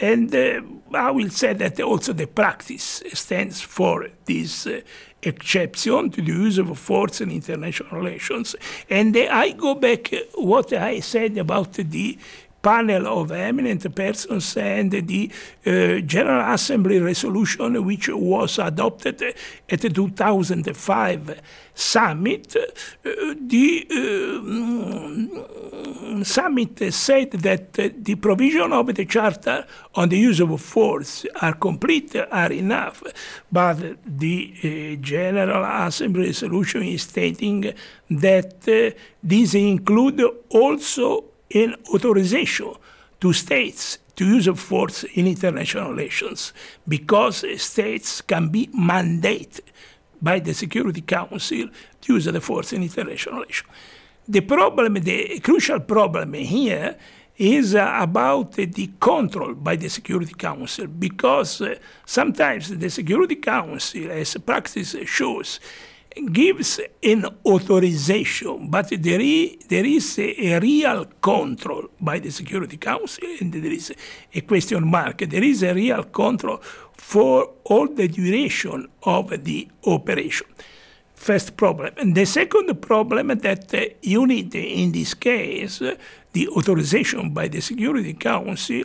And 0.00 0.34
uh, 0.34 0.60
I 0.94 1.10
will 1.10 1.30
say 1.30 1.52
that 1.54 1.80
also 1.80 2.12
the 2.12 2.26
practice 2.26 3.02
stands 3.12 3.60
for 3.60 4.08
this 4.24 4.66
uh, 4.66 4.80
exception 5.26 6.10
to 6.10 6.22
the 6.22 6.32
use 6.32 6.58
of 6.58 6.78
force 6.78 7.20
in 7.20 7.30
international 7.30 7.90
relations. 7.90 8.56
And 8.88 9.16
I 9.16 9.50
go 9.50 9.74
back 9.74 10.12
what 10.34 10.72
I 10.72 11.00
said 11.00 11.36
about 11.38 11.72
the 11.74 12.18
panel 12.66 13.06
of 13.06 13.30
eminent 13.30 13.94
persons 13.94 14.56
and 14.56 14.90
the 14.90 15.30
uh, 15.64 16.00
General 16.00 16.52
Assembly 16.52 16.98
resolution 16.98 17.84
which 17.84 18.08
was 18.08 18.58
adopted 18.58 19.22
at 19.70 19.80
the 19.80 19.88
2005 19.88 21.40
summit. 21.74 22.56
Uh, 22.56 22.64
the 23.40 23.86
uh, 26.18 26.24
summit 26.24 26.92
said 26.92 27.30
that 27.30 27.72
the 27.74 28.16
provision 28.16 28.72
of 28.72 28.92
the 28.92 29.04
Charter 29.04 29.64
on 29.94 30.08
the 30.08 30.18
use 30.18 30.40
of 30.40 30.60
force 30.60 31.24
are 31.40 31.54
complete, 31.54 32.16
are 32.16 32.50
enough, 32.50 33.00
but 33.52 33.78
the 34.04 34.52
uh, 34.58 34.96
General 35.00 35.86
Assembly 35.86 36.26
resolution 36.26 36.82
is 36.82 37.02
stating 37.02 37.72
that 38.10 38.66
uh, 38.68 38.90
these 39.22 39.54
include 39.54 40.20
also 40.48 41.35
an 41.54 41.74
authorization 41.92 42.74
to 43.20 43.32
states 43.32 43.98
to 44.16 44.24
use 44.24 44.46
of 44.46 44.58
force 44.58 45.04
in 45.14 45.26
international 45.26 45.90
relations 45.90 46.52
because 46.88 47.44
states 47.60 48.20
can 48.22 48.48
be 48.48 48.66
mandated 48.68 49.60
by 50.20 50.38
the 50.38 50.54
Security 50.54 51.02
Council 51.02 51.68
to 52.00 52.14
use 52.14 52.24
the 52.24 52.40
force 52.40 52.72
in 52.72 52.82
international 52.82 53.40
relations. 53.40 53.68
The 54.28 54.40
problem, 54.40 54.94
the 54.94 55.38
crucial 55.40 55.80
problem 55.80 56.32
here 56.32 56.96
is 57.36 57.74
uh, 57.74 57.98
about 58.00 58.52
the 58.52 58.90
control 58.98 59.54
by 59.54 59.76
the 59.76 59.88
Security 59.88 60.34
Council 60.34 60.86
because 60.86 61.60
uh, 61.60 61.74
sometimes 62.06 62.76
the 62.76 62.88
Security 62.88 63.36
Council, 63.36 64.10
as 64.10 64.36
practice 64.38 64.96
shows, 65.04 65.60
gives 66.32 66.80
an 67.02 67.26
authorization, 67.44 68.70
but 68.70 68.88
there 68.90 69.20
is, 69.20 69.56
there 69.68 69.84
is 69.84 70.18
a, 70.18 70.54
a, 70.54 70.60
real 70.60 71.04
control 71.20 71.90
by 72.00 72.18
the 72.18 72.30
Security 72.30 72.76
Council, 72.76 73.24
and 73.40 73.52
there 73.52 73.72
is 73.72 73.92
a 74.34 74.40
question 74.40 74.88
mark. 74.90 75.18
There 75.18 75.44
is 75.44 75.62
a 75.62 75.74
real 75.74 76.04
control 76.04 76.58
for 76.94 77.50
all 77.64 77.88
the 77.88 78.08
duration 78.08 78.88
of 79.02 79.44
the 79.44 79.68
operation. 79.84 80.46
First 81.14 81.56
problem. 81.56 81.92
And 81.96 82.14
the 82.14 82.24
second 82.24 82.80
problem 82.80 83.28
that 83.28 83.74
uh, 83.74 83.80
you 84.02 84.26
need 84.26 84.54
in 84.54 84.92
this 84.92 85.14
case, 85.14 85.82
uh, 85.82 85.96
the 86.32 86.48
authorization 86.48 87.32
by 87.32 87.48
the 87.48 87.60
Security 87.60 88.14
Council, 88.14 88.82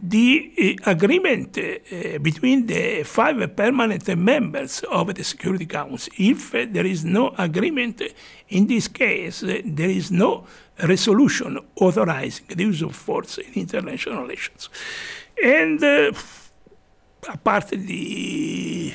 the 0.00 0.78
uh, 0.84 0.90
agreement 0.90 1.56
uh, 1.58 2.18
between 2.18 2.66
the 2.66 3.02
five 3.04 3.56
permanent 3.56 4.06
members 4.16 4.82
of 4.90 5.14
the 5.14 5.24
Security 5.24 5.66
Council. 5.66 6.12
If 6.18 6.52
there 6.52 6.86
is 6.86 7.04
no 7.04 7.34
agreement, 7.38 8.02
in 8.48 8.66
this 8.66 8.88
case, 8.88 9.40
there 9.40 9.90
is 9.90 10.10
no 10.10 10.46
resolution 10.82 11.58
authorizing 11.76 12.46
the 12.48 12.64
use 12.64 12.82
of 12.82 12.94
force 12.94 13.38
in 13.38 13.52
international 13.54 14.22
relations. 14.22 14.68
And 15.42 15.82
uh, 15.82 16.12
apart 17.28 17.68
the 17.68 18.92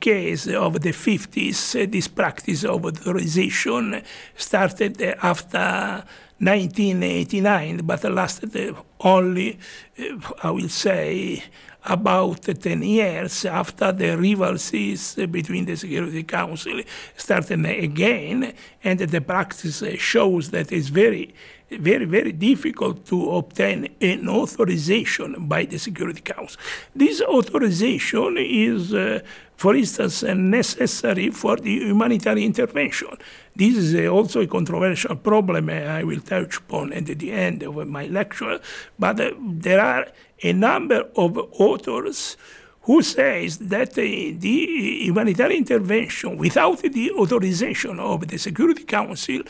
case 0.00 0.46
of 0.46 0.80
the 0.80 0.92
50s, 0.92 1.90
this 1.90 2.08
practice 2.08 2.64
of 2.64 2.84
authorization 2.84 4.02
started 4.36 5.00
after 5.22 6.04
1989, 6.42 7.82
but 7.84 8.02
lasted 8.02 8.74
only, 9.00 9.58
uh, 9.96 10.18
I 10.42 10.50
will 10.50 10.68
say, 10.68 11.44
about 11.84 12.42
10 12.42 12.82
years 12.82 13.44
after 13.44 13.92
the 13.92 14.16
rivalries 14.16 15.14
between 15.30 15.66
the 15.66 15.76
Security 15.76 16.24
Council 16.24 16.80
started 17.16 17.64
again, 17.64 18.54
and 18.82 18.98
the 18.98 19.20
practice 19.20 19.84
shows 19.98 20.50
that 20.50 20.72
it's 20.72 20.88
very, 20.88 21.32
very, 21.78 22.04
very 22.04 22.32
difficult 22.32 23.04
to 23.06 23.32
obtain 23.32 23.88
an 24.00 24.28
authorization 24.28 25.46
by 25.48 25.64
the 25.64 25.78
Security 25.78 26.20
Council. 26.20 26.60
This 26.94 27.20
authorization 27.22 28.36
is 28.38 28.94
uh, 28.94 29.20
for 29.62 29.76
instance, 29.76 30.24
necessary 30.24 31.30
for 31.30 31.54
the 31.54 31.70
humanitarian 31.70 32.46
intervention. 32.46 33.10
This 33.54 33.76
is 33.76 34.08
also 34.08 34.40
a 34.40 34.46
controversial 34.48 35.14
problem 35.14 35.70
I 35.70 36.02
will 36.02 36.20
touch 36.20 36.56
upon 36.56 36.92
at 36.92 37.06
the 37.06 37.30
end 37.30 37.62
of 37.62 37.76
my 37.86 38.06
lecture, 38.06 38.58
but 38.98 39.20
uh, 39.20 39.30
there 39.38 39.80
are 39.80 40.08
a 40.42 40.52
number 40.52 41.08
of 41.14 41.38
authors 41.52 42.36
who 42.82 43.00
says 43.02 43.58
that 43.58 43.94
the 43.94 45.04
humanitarian 45.04 45.58
intervention 45.58 46.36
without 46.36 46.78
the 46.82 47.12
authorization 47.12 48.00
of 48.00 48.26
the 48.26 48.38
Security 48.38 48.84
Council 48.84 49.40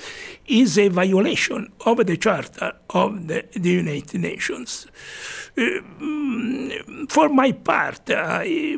is 0.47 0.79
a 0.79 0.89
violation 0.89 1.73
of 1.87 2.07
the 2.07 2.17
Charter 2.17 2.73
of 2.91 3.27
the, 3.29 3.45
the 3.53 3.71
United 3.71 4.21
Nations. 4.21 4.87
Uh, 5.57 5.81
for 7.09 7.29
my 7.31 7.53
part, 7.53 8.11
I 8.11 8.77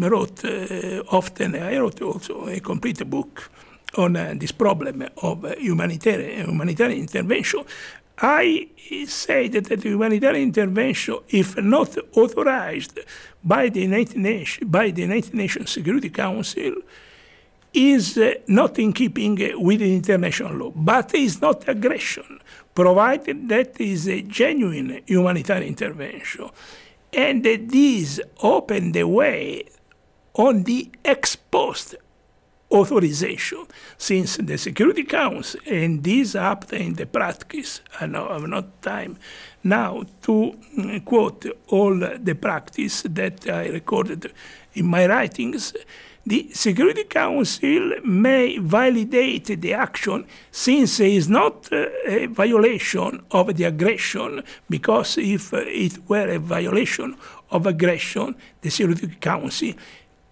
wrote 0.00 0.44
uh, 0.44 1.02
often, 1.10 1.54
I 1.56 1.78
wrote 1.78 2.02
also 2.02 2.46
a 2.48 2.60
complete 2.60 3.08
book 3.08 3.50
on 3.96 4.16
uh, 4.16 4.34
this 4.36 4.52
problem 4.52 5.04
of 5.22 5.44
humanitarian, 5.58 6.46
humanitarian 6.46 7.00
intervention. 7.00 7.64
I 8.18 8.68
say 9.06 9.48
that 9.48 9.64
the 9.64 9.76
humanitarian 9.76 10.44
intervention, 10.44 11.18
if 11.28 11.56
not 11.56 11.96
authorized 12.14 13.00
by 13.42 13.68
the 13.68 13.80
United 13.82 14.16
Nations, 14.16 14.70
by 14.70 14.90
the 14.90 15.02
United 15.02 15.34
Nations 15.34 15.70
Security 15.70 16.10
Council, 16.10 16.74
is 17.72 18.16
uh, 18.16 18.34
not 18.46 18.78
in 18.78 18.92
keeping 18.92 19.36
with 19.60 19.82
international 19.82 20.54
law, 20.54 20.72
but 20.76 21.12
is 21.14 21.40
not 21.40 21.68
aggression, 21.68 22.38
provided 22.74 23.48
that 23.48 23.80
is 23.80 24.08
a 24.08 24.22
genuine 24.22 25.02
humanitarian 25.06 25.68
intervention. 25.68 26.48
And 27.12 27.44
this 27.44 28.20
opened 28.42 28.94
the 28.94 29.04
way 29.04 29.64
on 30.34 30.64
the 30.64 30.90
ex 31.04 31.36
post 31.36 31.96
authorization, 32.74 33.64
since 33.96 34.36
the 34.36 34.58
Security 34.58 35.04
Council 35.04 35.60
and 35.66 36.02
this 36.02 36.34
act 36.34 36.72
in 36.72 36.94
the 36.94 37.06
practice, 37.06 37.80
I 38.00 38.06
know 38.06 38.28
I 38.28 38.34
have 38.34 38.48
not 38.48 38.82
time 38.82 39.16
now 39.62 40.04
to 40.22 40.54
mm, 40.76 41.04
quote 41.04 41.46
all 41.68 41.96
the 41.98 42.34
practice 42.34 43.02
that 43.02 43.48
I 43.48 43.68
recorded 43.68 44.32
in 44.74 44.86
my 44.86 45.06
writings, 45.06 45.72
the 46.26 46.50
Security 46.52 47.04
Council 47.04 48.00
may 48.02 48.58
validate 48.58 49.60
the 49.60 49.74
action 49.74 50.26
since 50.50 50.98
it 51.00 51.12
is 51.12 51.28
not 51.28 51.68
uh, 51.70 51.86
a 52.06 52.26
violation 52.26 53.22
of 53.30 53.54
the 53.54 53.64
aggression, 53.64 54.42
because 54.70 55.18
if 55.18 55.52
it 55.52 55.98
were 56.08 56.28
a 56.28 56.38
violation 56.38 57.16
of 57.50 57.66
aggression, 57.66 58.34
the 58.62 58.70
Security 58.70 59.08
Council 59.20 59.74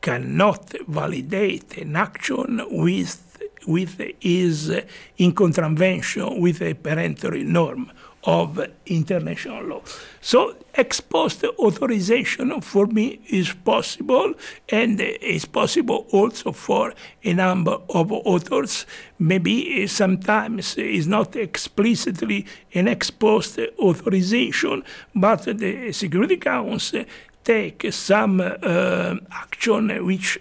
cannot 0.03 0.75
validate 0.88 1.79
an 1.79 1.97
action 1.97 2.61
with 2.71 3.33
with 3.67 4.01
is 4.21 4.73
in 5.19 5.33
contravention 5.33 6.41
with 6.41 6.61
a 6.61 6.75
peremptory 6.75 7.45
norm 7.45 7.93
of 8.25 8.61
international 8.87 9.65
law. 9.65 9.83
So 10.21 10.57
ex 10.75 11.01
post 11.01 11.45
authorization 11.59 12.61
for 12.61 12.87
me 12.87 13.21
is 13.29 13.53
possible 13.53 14.35
and 14.69 15.01
is 15.01 15.45
possible 15.45 16.07
also 16.12 16.53
for 16.53 16.95
a 17.25 17.33
number 17.35 17.79
of 17.91 18.12
authors. 18.12 18.87
Maybe 19.19 19.87
sometimes 19.87 20.77
is 20.77 21.07
not 21.07 21.35
explicitly 21.35 22.47
an 22.75 22.88
ex 22.88 23.11
post 23.11 23.59
authorization, 23.79 24.85
but 25.15 25.45
the 25.45 25.93
Security 25.93 26.37
Council 26.37 27.05
take 27.44 27.92
some 27.92 28.40
uh, 28.40 29.14
action 29.31 30.05
which 30.05 30.38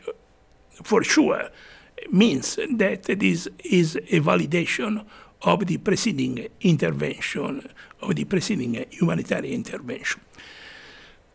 for 0.84 1.04
sure 1.04 1.50
means 2.12 2.56
that 2.56 3.04
this 3.04 3.48
is 3.64 3.96
a 3.96 4.20
validation 4.20 5.06
of 5.44 5.66
the 5.66 5.78
preceding 5.78 6.48
intervention, 6.62 7.68
of 8.02 8.16
the 8.16 8.26
preceding 8.26 8.86
humanitarian 8.92 9.56
intervention. 9.56 10.22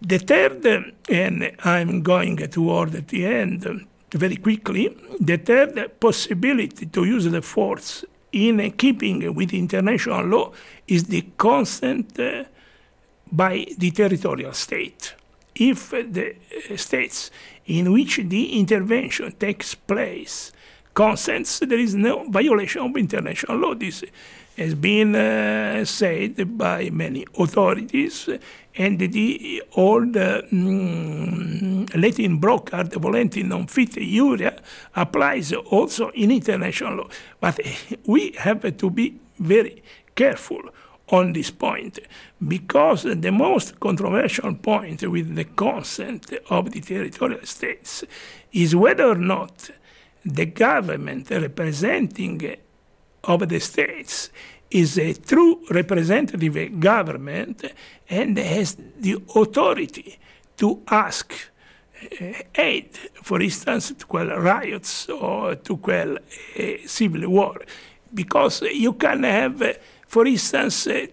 The 0.00 0.18
third, 0.18 0.94
and 1.09 1.52
I'm 1.64 2.02
going 2.02 2.37
toward 2.48 3.09
the 3.09 3.26
end 3.26 3.87
very 4.11 4.37
quickly, 4.37 4.96
the 5.18 5.38
third 5.38 5.98
possibility 5.98 6.87
to 6.87 7.05
use 7.05 7.24
the 7.24 7.42
force 7.42 8.05
in 8.33 8.70
keeping 8.72 9.35
with 9.35 9.55
international 9.55 10.26
law 10.26 10.52
is 10.87 11.05
the 11.05 11.24
consent 11.38 12.18
uh, 12.20 12.44
by 13.33 13.66
the 13.79 13.90
territorial 13.90 14.52
state. 14.52 15.14
If 15.59 15.90
the 15.90 16.37
states 16.77 17.31
in 17.64 17.90
which 17.92 18.21
the 18.23 18.59
intervention 18.59 19.33
takes 19.33 19.75
place 19.75 20.53
consents, 20.92 21.61
there 21.61 21.79
is 21.79 21.95
no 21.95 22.29
violation 22.29 22.83
of 22.83 22.97
international 22.97 23.59
law. 23.59 23.75
This 23.75 24.05
has 24.59 24.75
been 24.75 25.14
uh, 25.14 25.85
said 25.85 26.59
by 26.59 26.90
many 26.90 27.27
authorities, 27.38 28.29
and 28.77 28.99
the 28.99 29.62
old 29.75 30.16
uh, 30.16 30.42
mm, 30.53 31.95
Latin 31.95 32.38
brocard, 32.38 32.92
volenti 32.92 33.42
non 33.42 33.66
fit 33.66 33.97
injuria, 33.97 34.61
applies 34.95 35.53
also 35.53 36.11
in 36.11 36.31
international 36.31 36.97
law. 36.97 37.09
But 37.40 37.61
we 38.07 38.33
have 38.38 38.77
to 38.77 38.90
be 38.90 39.19
very 39.38 39.83
careful 40.14 40.62
on 41.09 41.33
this 41.33 41.51
point 41.51 41.99
because 42.47 43.03
the 43.05 43.31
most 43.31 43.79
controversial 43.79 44.55
point 44.55 45.03
with 45.09 45.35
the 45.35 45.45
consent 45.45 46.33
of 46.51 46.73
the 46.73 46.81
territorial 46.81 47.45
states 47.45 48.05
is 48.53 48.75
whether 48.75 49.05
or 49.05 49.14
not 49.14 49.71
the 50.25 50.47
government 50.47 51.31
representing 51.31 52.57
of 53.25 53.49
the 53.49 53.61
states 53.61 54.31
is 54.71 54.99
a 54.99 55.14
true 55.14 55.62
representative 55.71 56.81
government 56.81 57.65
and 58.09 58.37
has 58.38 58.77
the 58.98 59.17
authority 59.35 60.19
to 60.57 60.83
ask 60.88 61.33
uh, 62.21 62.33
aid, 62.57 62.96
for 63.23 63.40
instance, 63.40 63.92
to 63.92 64.04
quell 64.04 64.27
riots 64.27 65.09
or 65.09 65.54
to 65.54 65.77
quell 65.77 66.19
a 66.57 66.79
civil 66.87 67.29
war. 67.29 67.63
Because 68.13 68.63
you 68.63 68.92
can 68.94 69.23
have 69.23 69.79
for 70.07 70.27
instance, 70.27 70.87
uh, 70.87 71.07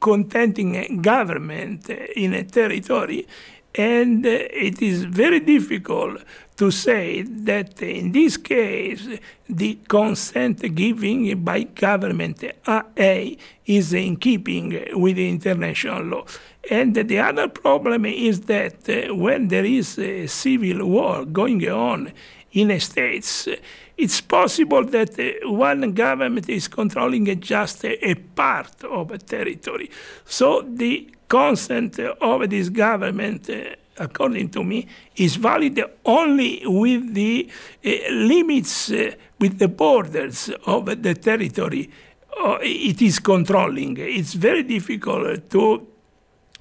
contending 0.00 0.76
eh, 0.76 0.88
government 1.00 1.88
eh, 1.88 2.06
in 2.16 2.34
a 2.34 2.44
territory, 2.44 3.26
and 3.74 4.24
it 4.24 4.80
is 4.80 5.04
very 5.04 5.40
difficult 5.40 6.22
to 6.56 6.70
say 6.70 7.22
that 7.22 7.82
in 7.82 8.12
this 8.12 8.36
case 8.36 9.08
the 9.48 9.78
consent 9.88 10.60
given 10.74 11.42
by 11.42 11.64
government 11.64 12.44
A 12.68 13.36
is 13.66 13.92
in 13.92 14.16
keeping 14.16 14.86
with 14.92 15.18
international 15.18 16.04
law. 16.04 16.24
And 16.70 16.94
the 16.94 17.18
other 17.18 17.48
problem 17.48 18.06
is 18.06 18.42
that 18.42 18.76
when 19.10 19.48
there 19.48 19.64
is 19.64 19.98
a 19.98 20.26
civil 20.28 20.86
war 20.86 21.24
going 21.24 21.68
on 21.68 22.12
in 22.54 22.68
the 22.68 22.80
states, 22.80 23.48
it's 23.96 24.20
possible 24.20 24.84
that 24.84 25.18
uh, 25.18 25.50
one 25.50 25.92
government 25.92 26.48
is 26.48 26.68
controlling 26.68 27.40
just 27.40 27.84
a 27.84 28.14
part 28.14 28.84
of 28.84 29.10
a 29.10 29.18
territory. 29.18 29.90
So 30.24 30.62
the 30.66 31.10
consent 31.28 31.98
of 31.98 32.50
this 32.50 32.68
government 32.68 33.50
uh, 33.50 33.76
according 33.96 34.48
to 34.48 34.64
me, 34.64 34.84
is 35.14 35.36
valid 35.36 35.80
only 36.04 36.60
with 36.64 37.14
the 37.14 37.48
uh, 37.84 37.90
limits, 38.10 38.90
with 39.38 39.56
the 39.60 39.68
borders 39.68 40.50
of 40.66 41.00
the 41.00 41.14
territory 41.14 41.88
it 42.36 43.02
is 43.02 43.20
controlling. 43.20 43.96
It's 43.98 44.34
very 44.34 44.62
difficult 44.62 45.48
to 45.50 45.86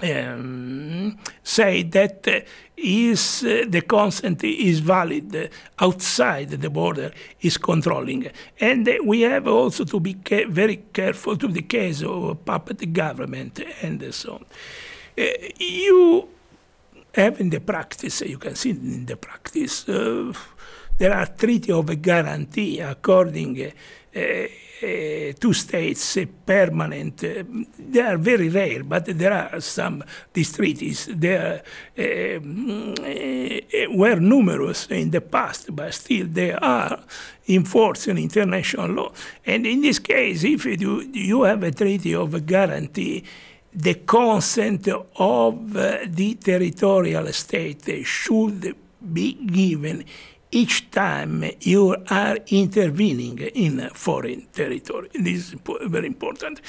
um, 0.02 1.18
say 1.44 1.84
that 1.84 2.28
uh, 2.28 2.40
is 2.76 3.44
uh, 3.44 3.66
the 3.68 3.82
consent 3.82 4.44
is 4.44 4.80
valid 4.80 5.50
outside 5.80 6.50
the 6.50 6.70
border 6.70 7.12
is 7.42 7.58
controlling. 7.58 8.32
And 8.60 8.88
uh, 8.88 8.96
we 9.06 9.22
have 9.22 9.48
also 9.48 9.86
to 9.86 10.00
be 10.00 10.16
ca- 10.16 10.46
very 10.46 10.78
careful 10.92 11.38
to 11.38 11.48
the 11.48 11.62
case 11.62 12.02
of 12.02 12.44
puppet 12.44 12.92
government 12.92 13.60
and 13.82 14.14
so 14.14 14.34
on. 14.34 14.46
Uh, 15.18 15.26
you 15.60 16.28
have 17.14 17.40
in 17.40 17.50
the 17.52 17.60
practice, 17.60 18.22
you 18.22 18.40
can 18.40 18.56
see 18.56 18.72
in 18.72 19.06
the 19.06 19.16
practice, 19.16 19.88
uh, 19.88 20.34
there 20.98 21.14
are 21.14 21.26
treaty 21.26 21.72
of 21.72 22.02
guarantee 22.02 22.80
according 22.80 23.72
uh, 24.16 24.20
uh, 24.84 25.32
to 25.40 25.54
states 25.54 26.18
permanent. 26.46 27.18
they 27.18 28.02
are 28.02 28.18
very 28.18 28.50
rare, 28.50 28.84
but 28.84 29.06
there 29.06 29.32
are 29.32 29.62
some 29.62 30.04
these 30.34 30.52
treaties. 30.52 31.08
They 31.10 31.36
are, 31.38 31.62
were 33.90 34.20
numerous 34.20 34.88
in 34.88 35.10
the 35.10 35.22
past, 35.22 35.74
but 35.74 35.94
still 35.94 36.28
they 36.28 36.52
are 36.52 37.00
enforcing 37.48 38.18
international 38.18 38.90
law. 38.90 39.12
And 39.46 39.66
in 39.66 39.82
this 39.82 40.00
case, 40.00 40.44
if 40.44 40.66
you, 40.66 41.02
you 41.14 41.44
have 41.44 41.64
a 41.64 41.72
treaty 41.72 42.14
of 42.14 42.46
guarantee, 42.46 43.24
the 43.74 43.96
consent 44.06 44.88
of 45.16 45.74
the 45.74 46.38
territorial 46.44 47.32
state 47.32 48.06
should 48.06 48.76
be 49.14 49.34
given 49.34 50.04
each 50.54 50.90
time 50.92 51.44
you 51.62 51.96
are 52.10 52.38
intervening 52.48 53.40
in 53.40 53.90
foreign 53.94 54.46
territory. 54.54 55.10
This 55.14 55.54
is 55.54 55.56
very 55.82 56.08
important. 56.08 56.62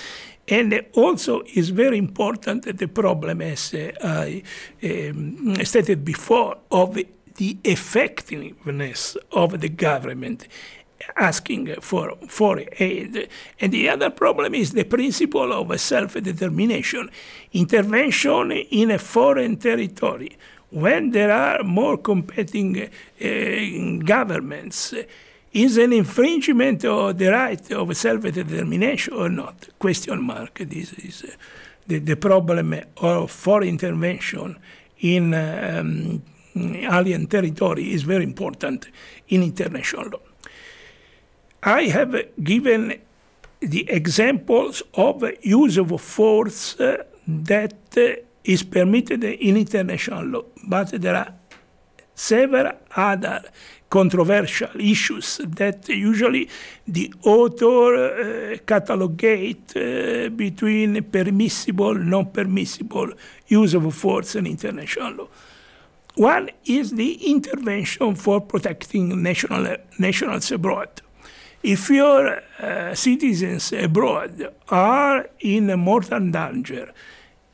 And 0.49 0.85
also 0.95 1.43
is 1.55 1.71
very 1.71 1.99
important 1.99 2.79
the 2.79 2.89
problem, 2.89 3.41
as 3.41 3.75
I 3.75 4.43
um, 4.83 5.57
stated 5.65 6.05
before, 6.05 6.59
of 6.71 6.99
the 7.37 7.59
effectiveness 7.65 9.17
of 9.33 9.61
the 9.61 9.69
government 9.69 10.49
asking 11.17 11.75
for, 11.81 12.15
for 12.29 12.63
aid. 12.79 13.29
And 13.61 13.73
the 13.73 13.89
other 13.89 14.11
problem 14.11 14.55
is 14.55 14.73
the 14.73 14.85
principle 14.85 15.53
of 15.53 15.79
self-determination, 15.81 17.11
intervention 17.53 18.53
in 18.53 18.91
a 18.91 18.99
foreign 18.99 19.57
territory. 19.57 20.37
When 20.75 21.13
there 21.13 21.31
are 21.31 21.63
more 21.63 21.97
competing 21.99 22.83
uh, 22.83 24.05
governments, 24.05 24.93
is 25.53 25.79
an 25.79 25.93
infringement 25.93 26.85
of 26.85 27.17
the 27.17 27.29
right 27.29 27.71
of 27.71 27.97
self-determination 27.97 29.15
or 29.15 29.29
not? 29.29 29.69
Question 29.79 30.21
mark. 30.25 30.59
This 30.59 30.93
is 30.95 31.23
uh, 31.23 31.29
the, 31.87 32.01
the 32.01 32.17
problem 32.17 32.75
of 32.97 33.31
foreign 33.31 33.69
intervention 33.69 34.59
in 34.99 35.33
um, 35.33 36.23
alien 36.57 37.29
territory 37.29 37.93
is 37.93 38.03
very 38.03 38.25
important 38.25 38.89
in 39.29 39.45
international 39.45 40.09
law. 40.09 40.21
I 41.63 41.83
have 41.85 42.21
given 42.43 43.01
the 43.61 43.89
examples 43.89 44.83
of 44.95 45.23
use 45.41 45.77
of 45.77 46.01
force 46.01 46.81
uh, 46.81 47.05
that 47.29 48.19
is 48.45 48.63
permitted 48.63 49.25
in 49.25 49.57
international 49.57 50.25
law, 50.25 50.45
but 50.67 50.91
there 51.01 51.17
are 51.17 51.33
several 52.15 52.73
other 52.97 53.43
controversial 53.89 54.71
issues 54.81 55.41
that 55.45 55.89
usually 55.89 56.49
the 56.87 57.13
author 57.23 57.95
uh, 57.95 58.57
catalogate 58.67 59.77
uh, 59.77 60.29
between 60.31 61.03
permissible, 61.05 61.95
non-permissible 61.95 63.13
use 63.47 63.75
of 63.75 63.95
force 63.95 64.35
in 64.35 64.47
international 64.47 65.13
law. 65.15 65.29
One 66.17 66.51
is 66.65 66.93
the 66.93 67.31
intervention 67.31 68.15
for 68.15 68.41
protecting 68.41 69.23
national, 69.23 69.77
nationals 69.99 70.53
abroad. 70.53 70.89
If 71.63 71.89
your 71.91 72.41
uh, 72.61 72.95
citizens 72.95 73.73
abroad 73.73 74.53
are 74.69 75.27
in 75.41 75.67
mortal 75.79 76.31
danger 76.31 76.93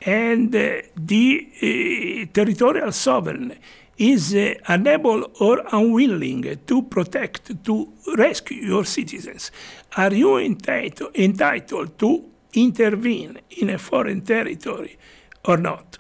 and 0.03 0.55
uh, 0.55 0.83
the 0.97 1.49
uh, 1.63 2.33
territorial 2.33 2.93
sovereign 2.93 3.59
is 4.01 4.35
uh, 4.35 4.55
unable 4.69 5.31
or 5.41 5.63
unwilling 5.73 6.59
to 6.67 6.83
protect, 6.83 7.65
to 7.65 7.93
rescue 8.17 8.63
your 8.63 8.85
citizens, 8.85 9.53
are 9.97 10.15
you 10.15 10.39
entitled, 10.39 11.15
entitled 11.15 11.99
to 11.99 12.25
intervene 12.55 13.39
in 13.59 13.71
a 13.71 13.79
foreign 13.79 14.23
territory 14.23 14.99
or 15.45 15.59
not? 15.59 15.99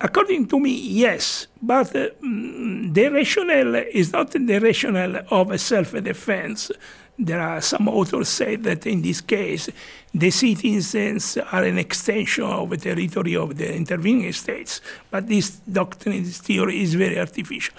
According 0.00 0.48
to 0.48 0.58
me, 0.58 0.72
yes, 0.72 1.46
but 1.62 1.94
uh, 1.94 2.08
the 2.20 3.08
rationale 3.12 3.76
is 3.92 4.12
not 4.12 4.32
the 4.32 4.58
rationale 4.58 5.24
of 5.30 5.60
self-defense. 5.60 6.72
There 7.18 7.40
are 7.40 7.60
some 7.60 7.88
authors 7.88 8.28
say 8.28 8.56
that 8.56 8.86
in 8.86 9.02
this 9.02 9.20
case, 9.20 9.68
the 10.14 10.30
citizens 10.30 11.36
are 11.36 11.62
an 11.62 11.78
extension 11.78 12.44
of 12.44 12.70
the 12.70 12.78
territory 12.78 13.36
of 13.36 13.56
the 13.56 13.74
intervening 13.74 14.32
states, 14.32 14.80
but 15.10 15.28
this 15.28 15.50
doctrine, 15.50 16.22
this 16.24 16.38
theory 16.38 16.82
is 16.82 16.94
very 16.94 17.18
artificial. 17.18 17.74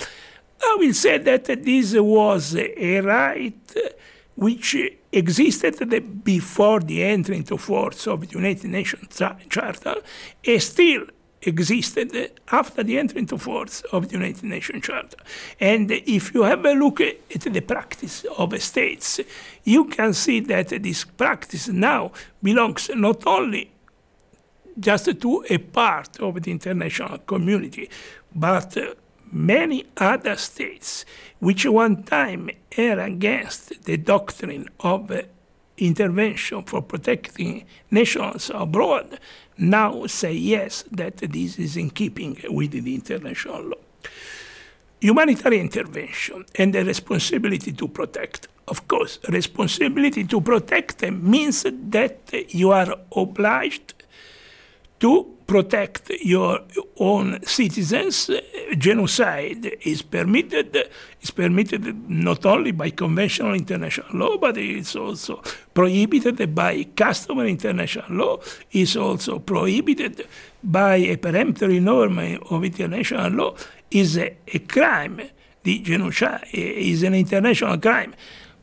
I 0.63 0.77
will 0.79 0.93
say 0.93 1.17
that 1.17 1.45
this 1.45 1.93
was 1.95 2.55
a 2.55 3.01
right 3.01 3.75
which 4.35 4.75
existed 5.11 6.23
before 6.23 6.79
the 6.79 7.03
entry 7.03 7.37
into 7.37 7.57
force 7.57 8.07
of 8.07 8.21
the 8.21 8.27
United 8.27 8.69
Nations 8.69 9.21
Charter, 9.49 9.95
and 10.45 10.61
still 10.61 11.05
existed 11.45 12.31
after 12.51 12.83
the 12.83 12.97
entry 12.97 13.19
into 13.19 13.37
force 13.37 13.81
of 13.91 14.07
the 14.07 14.13
United 14.13 14.43
Nations 14.43 14.85
Charter. 14.85 15.17
And 15.59 15.91
if 15.91 16.33
you 16.33 16.43
have 16.43 16.65
a 16.65 16.73
look 16.73 17.01
at 17.01 17.41
the 17.41 17.61
practice 17.61 18.25
of 18.37 18.61
states, 18.61 19.19
you 19.63 19.85
can 19.85 20.13
see 20.13 20.39
that 20.41 20.69
this 20.69 21.03
practice 21.03 21.67
now 21.67 22.11
belongs 22.41 22.89
not 22.93 23.25
only 23.27 23.71
just 24.79 25.21
to 25.21 25.45
a 25.49 25.57
part 25.57 26.19
of 26.19 26.41
the 26.41 26.51
international 26.51 27.19
community, 27.19 27.89
but 28.35 28.77
many 29.31 29.85
other 29.97 30.35
states 30.35 31.05
which 31.39 31.65
one 31.65 32.03
time 32.03 32.49
were 32.77 32.99
against 32.99 33.83
the 33.85 33.97
doctrine 33.97 34.67
of 34.79 35.11
intervention 35.77 36.61
for 36.63 36.81
protecting 36.81 37.65
nations 37.89 38.51
abroad 38.53 39.19
now 39.57 40.05
say 40.07 40.33
yes, 40.33 40.83
that 40.91 41.17
this 41.17 41.59
is 41.59 41.77
in 41.77 41.89
keeping 41.89 42.37
with 42.49 42.71
the 42.71 42.95
international 42.95 43.61
law. 43.63 43.77
Humanitarian 44.99 45.63
intervention 45.63 46.45
and 46.55 46.73
the 46.73 46.85
responsibility 46.85 47.73
to 47.73 47.87
protect. 47.87 48.47
Of 48.67 48.87
course, 48.87 49.19
responsibility 49.27 50.23
to 50.23 50.39
protect 50.39 51.01
means 51.11 51.63
that 51.63 52.19
you 52.49 52.71
are 52.71 52.95
obliged 53.15 53.93
to 55.01 55.32
protect 55.47 56.09
your 56.21 56.61
own 56.97 57.39
citizens. 57.43 58.29
Genocide 58.77 59.77
is 59.81 60.01
permitted. 60.01 60.89
Is 61.21 61.31
permitted 61.31 62.09
not 62.09 62.45
only 62.45 62.71
by 62.71 62.89
conventional 62.89 63.53
international 63.53 64.07
law, 64.13 64.37
but 64.37 64.57
it's 64.57 64.95
also 64.95 65.41
prohibited 65.73 66.53
by 66.53 66.83
customary 66.95 67.51
international 67.51 68.11
law. 68.11 68.39
Is 68.71 68.97
also 68.97 69.39
prohibited 69.39 70.27
by 70.63 70.95
a 70.95 71.17
peremptory 71.17 71.79
norm 71.79 72.19
of 72.49 72.63
international 72.63 73.31
law. 73.31 73.55
Is 73.91 74.17
a, 74.17 74.35
a 74.47 74.59
crime. 74.59 75.21
The 75.63 75.79
genocide 75.79 76.43
eh, 76.53 76.91
is 76.91 77.03
an 77.03 77.13
international 77.13 77.77
crime. 77.77 78.13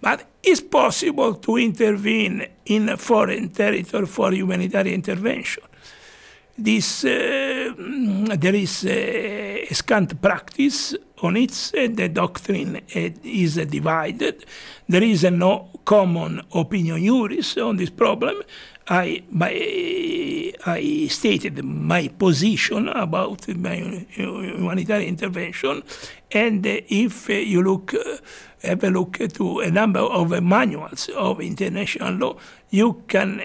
But 0.02 0.26
it's 0.42 0.60
possible 0.60 1.34
to 1.34 1.56
intervene 1.58 2.46
in 2.66 2.88
a 2.88 2.96
foreign 2.96 3.50
territory 3.50 4.06
for 4.06 4.32
humanitarian 4.32 4.94
intervention. 4.94 5.62
This, 6.62 7.04
uh, 7.04 7.72
mm, 7.78 8.38
there 8.38 8.54
is 8.54 8.84
a, 8.84 9.62
a 9.62 9.74
scant 9.74 10.20
practice 10.20 10.94
on 11.22 11.38
it. 11.38 11.72
The 11.72 12.10
doctrine 12.10 12.76
uh, 12.76 13.10
is 13.24 13.54
divided. 13.54 14.44
There 14.86 15.02
is 15.02 15.24
no 15.24 15.70
common 15.86 16.42
opinio 16.52 17.02
juris 17.02 17.56
on 17.56 17.78
this 17.78 17.88
problem. 17.88 18.42
I, 18.88 19.22
my, 19.30 20.52
I 20.66 21.06
stated 21.08 21.64
my 21.64 22.08
position 22.08 22.88
about 22.88 23.48
my 23.48 24.04
humanitarian 24.10 25.08
intervention, 25.08 25.82
and 26.30 26.66
if 26.66 27.30
you 27.30 27.62
look, 27.62 27.94
uh, 27.94 28.18
have 28.62 28.84
a 28.84 28.90
look 28.90 29.16
to 29.16 29.60
a 29.60 29.70
number 29.70 30.00
of 30.00 30.42
manuals 30.42 31.08
of 31.16 31.40
international 31.40 32.12
law, 32.12 32.36
you 32.68 33.02
can 33.08 33.40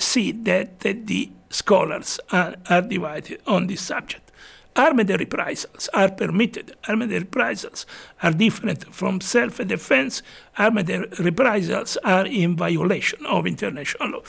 see 0.00 0.32
that 0.32 0.80
the 0.80 1.30
scholars 1.50 2.20
are, 2.30 2.56
are 2.68 2.82
divided 2.82 3.40
on 3.46 3.66
this 3.66 3.80
subject. 3.80 4.30
Armed 4.76 5.08
reprisals 5.08 5.88
are 5.94 6.10
permitted. 6.10 6.76
Armed 6.86 7.10
reprisals 7.10 7.86
are 8.22 8.32
different 8.32 8.94
from 8.94 9.22
self-defense. 9.22 10.22
Armed 10.58 10.90
reprisals 11.18 11.96
are 12.04 12.26
in 12.26 12.56
violation 12.56 13.24
of 13.24 13.46
international 13.46 14.10
law. 14.10 14.22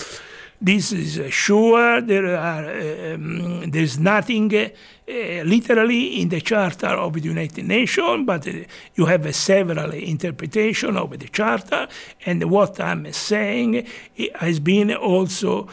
This 0.59 0.91
is 0.91 1.19
uh, 1.19 1.29
sure. 1.29 2.01
There 2.01 2.35
are 2.35 3.13
um, 3.13 3.69
there's 3.69 3.99
nothing 3.99 4.51
uh, 4.55 4.69
literally 5.07 6.19
in 6.19 6.29
the 6.29 6.41
Charter 6.41 6.87
of 6.87 7.13
the 7.13 7.19
United 7.19 7.63
Nations, 7.63 8.25
but 8.25 8.47
uh, 8.47 8.51
you 8.95 9.05
have 9.05 9.35
several 9.35 9.91
interpretations 9.91 10.97
of 10.97 11.11
the 11.11 11.27
Charter. 11.27 11.87
And 12.25 12.49
what 12.49 12.79
I'm 12.79 13.13
saying 13.13 13.85
has 14.33 14.59
been 14.59 14.95
also 14.95 15.69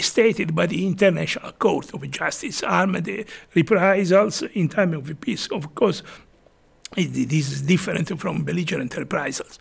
stated 0.00 0.54
by 0.54 0.66
the 0.66 0.86
International 0.86 1.50
Court 1.52 1.92
of 1.92 2.08
Justice. 2.08 2.62
Armed 2.62 3.26
reprisals 3.54 4.42
in 4.42 4.68
time 4.68 4.94
of 4.94 5.20
peace, 5.20 5.48
of 5.48 5.74
course, 5.74 6.04
this 6.94 7.52
is 7.52 7.62
different 7.62 8.20
from 8.20 8.44
belligerent 8.44 8.96
reprisals 8.96 9.58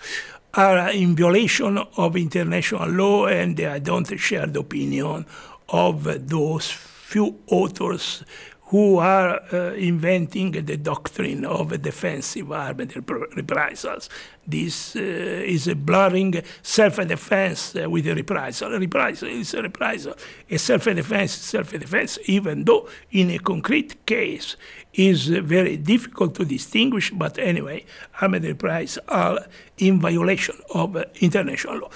are 0.53 0.89
in 0.89 1.15
violation 1.15 1.77
of 1.97 2.15
international 2.15 2.89
law, 2.89 3.27
and 3.27 3.59
I 3.59 3.79
don't 3.79 4.07
share 4.19 4.47
the 4.47 4.59
opinion 4.59 5.25
of 5.69 6.27
those 6.27 6.69
few 6.71 7.39
authors 7.47 8.23
who 8.71 8.99
are 8.99 9.41
uh, 9.51 9.73
inventing 9.73 10.51
the 10.51 10.77
doctrine 10.77 11.43
of 11.43 11.81
defensive 11.81 12.49
armed 12.53 12.95
reprisals. 13.35 14.09
This 14.47 14.95
uh, 14.95 14.99
is 14.99 15.67
a 15.67 15.75
blurring 15.75 16.41
self-defense 16.61 17.73
with 17.73 18.07
a 18.07 18.15
reprisal. 18.15 18.73
A 18.73 18.79
reprisal 18.79 19.27
is 19.27 19.53
a 19.53 19.61
reprisal. 19.61 20.13
A 20.49 20.57
self-defense 20.57 21.35
is 21.35 21.41
self-defense, 21.41 22.19
even 22.27 22.63
though 22.63 22.87
in 23.11 23.31
a 23.31 23.39
concrete 23.39 24.05
case 24.05 24.55
is 24.93 25.27
very 25.27 25.77
difficult 25.77 26.35
to 26.35 26.45
distinguish, 26.45 27.11
but 27.11 27.37
anyway, 27.37 27.85
armed 28.21 28.43
reprisals 28.43 28.99
are 29.07 29.45
in 29.77 29.99
violation 29.99 30.55
of 30.73 30.97
international 31.21 31.79
law. 31.79 31.89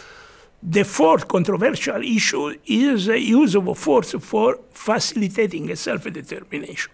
The 0.64 0.84
fourth 0.84 1.28
controversial 1.28 2.02
issue 2.02 2.58
is 2.66 3.06
the 3.06 3.20
use 3.20 3.56
of 3.56 3.78
force 3.78 4.16
for 4.20 4.60
facilitating 4.72 5.76
self-determination. 5.76 6.92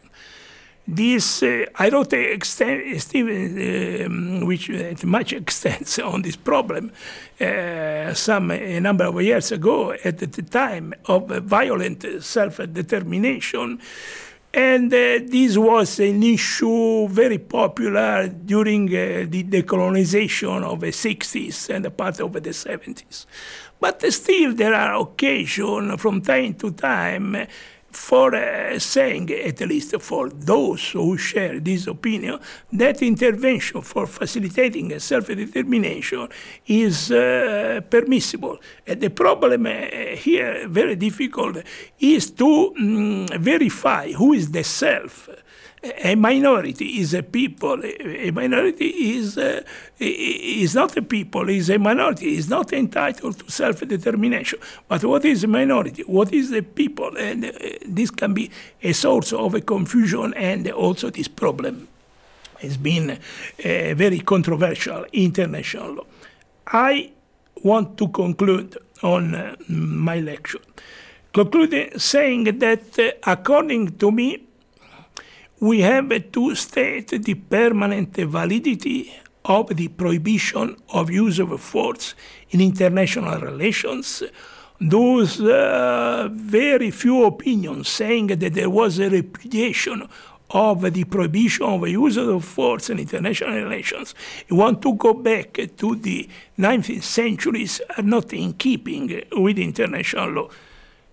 This 0.88 1.44
uh, 1.44 1.66
I 1.76 1.90
wrote 1.90 2.12
a 2.14 2.38
Stephen, 2.44 4.06
um, 4.06 4.46
which 4.46 4.70
much 5.06 5.32
extends 5.42 6.00
on 6.00 6.24
this 6.24 6.36
problem 6.36 6.92
uh, 7.40 8.14
some 8.14 8.52
a 8.52 8.80
number 8.80 9.06
of 9.06 9.22
years 9.22 9.52
ago 9.52 9.94
at 10.04 10.18
the 10.18 10.28
time 10.42 10.94
of 11.06 11.28
violent 11.28 12.06
self-determination. 12.22 13.80
And 14.54 14.94
uh, 14.94 15.20
this 15.26 15.58
was 15.58 16.00
an 16.02 16.22
issue 16.24 17.08
very 17.08 17.38
popular 17.38 18.28
during 18.28 18.90
uh, 18.90 19.26
the 19.30 19.44
decolonization 19.46 20.64
of 20.64 20.82
the 20.82 20.88
60s 20.88 21.70
and 21.70 21.86
a 21.86 21.92
part 21.92 22.20
of 22.20 22.34
the 22.34 22.42
70s. 22.42 23.26
But 23.80 24.02
still, 24.12 24.54
there 24.54 24.74
are 24.74 25.00
occasions 25.02 26.02
from 26.02 26.22
time 26.22 26.56
to 26.56 26.72
time 26.72 27.48
for 27.92 28.36
uh, 28.36 28.80
saying, 28.80 29.32
at 29.32 29.60
least 29.62 30.00
for 30.02 30.30
those 30.30 30.92
who 30.92 31.18
share 31.18 31.60
this 31.60 31.88
opinion, 31.88 32.40
that 32.74 33.02
intervention 33.02 33.82
for 33.82 34.08
facilitating 34.08 34.98
self-determination 35.00 36.28
is 36.68 37.12
uh, 37.12 37.82
permissible. 37.90 38.60
And 38.88 39.02
the 39.02 39.10
problem 39.10 39.66
uh, 39.66 39.72
here, 40.16 40.68
very 40.68 40.96
difficult, 40.96 41.58
is 42.00 42.32
to 42.32 42.74
um, 42.78 43.28
verify 43.40 44.12
who 44.12 44.34
is 44.34 44.52
the 44.52 44.64
self 44.64 45.30
a 45.84 46.16
minority 46.16 47.00
is 47.00 47.14
a 47.14 47.24
people. 47.24 47.82
A 47.84 48.32
minority 48.32 48.86
is 48.86 49.38
uh, 49.38 49.62
is 50.00 50.76
not 50.76 50.96
a 50.96 51.02
people. 51.02 51.50
Is 51.50 51.70
a 51.70 51.80
minority. 51.80 52.38
Is 52.38 52.50
not 52.50 52.72
entitled 52.72 53.40
to 53.40 53.52
self-determination. 53.52 54.60
But 54.88 55.04
what 55.04 55.26
is 55.26 55.44
a 55.44 55.48
minority? 55.48 56.04
What 56.04 56.34
is 56.34 56.52
the 56.52 56.62
people? 56.62 57.18
And 57.18 57.46
uh, 57.46 57.52
this 57.86 58.12
can 58.12 58.34
be 58.34 58.52
a 58.84 58.94
source 58.94 59.34
of 59.34 59.56
a 59.56 59.62
confusion, 59.62 60.34
and 60.36 60.70
also 60.72 61.10
this 61.10 61.28
problem 61.28 61.88
has 62.60 62.78
been 62.78 63.10
uh, 63.12 63.18
very 63.96 64.20
controversial 64.20 65.06
international 65.14 65.94
law. 65.96 66.06
I 66.68 67.12
want 67.64 67.98
to 67.98 68.08
conclude 68.10 68.78
on 69.02 69.34
uh, 69.34 69.56
my 69.68 70.20
lecture, 70.20 70.60
concluding 71.34 71.98
saying 71.98 72.60
that 72.60 73.00
uh, 73.00 73.12
according 73.26 73.98
to 73.98 74.12
me 74.12 74.48
we 75.62 75.82
have 75.82 76.32
to 76.32 76.56
state 76.56 77.10
the 77.24 77.36
permanent 77.36 78.18
validity 78.18 79.14
of 79.46 79.68
the 79.76 79.88
prohibition 79.90 80.76
of 80.90 81.12
use 81.12 81.38
of 81.38 81.62
force 81.62 82.16
in 82.50 82.60
international 82.60 83.40
relations. 83.40 84.24
Those 84.80 85.40
uh, 85.40 86.30
very 86.32 86.90
few 86.90 87.26
opinions 87.26 87.90
saying 87.90 88.28
that 88.28 88.56
there 88.56 88.72
was 88.72 88.98
a 88.98 89.10
repudiation 89.10 90.10
of 90.50 90.94
the 90.94 91.04
prohibition 91.04 91.66
of 91.68 91.88
use 91.88 92.18
of 92.18 92.44
force 92.44 92.90
in 92.90 92.98
international 92.98 93.54
relations, 93.54 94.16
you 94.50 94.56
want 94.56 94.82
to 94.82 94.96
go 94.96 95.14
back 95.14 95.54
to 95.78 95.96
the 95.96 96.28
19th 96.58 97.04
centuries 97.04 97.80
are 97.96 98.04
not 98.04 98.34
in 98.34 98.52
keeping 98.54 99.24
with 99.32 99.58
international 99.58 100.30
law. 100.30 100.50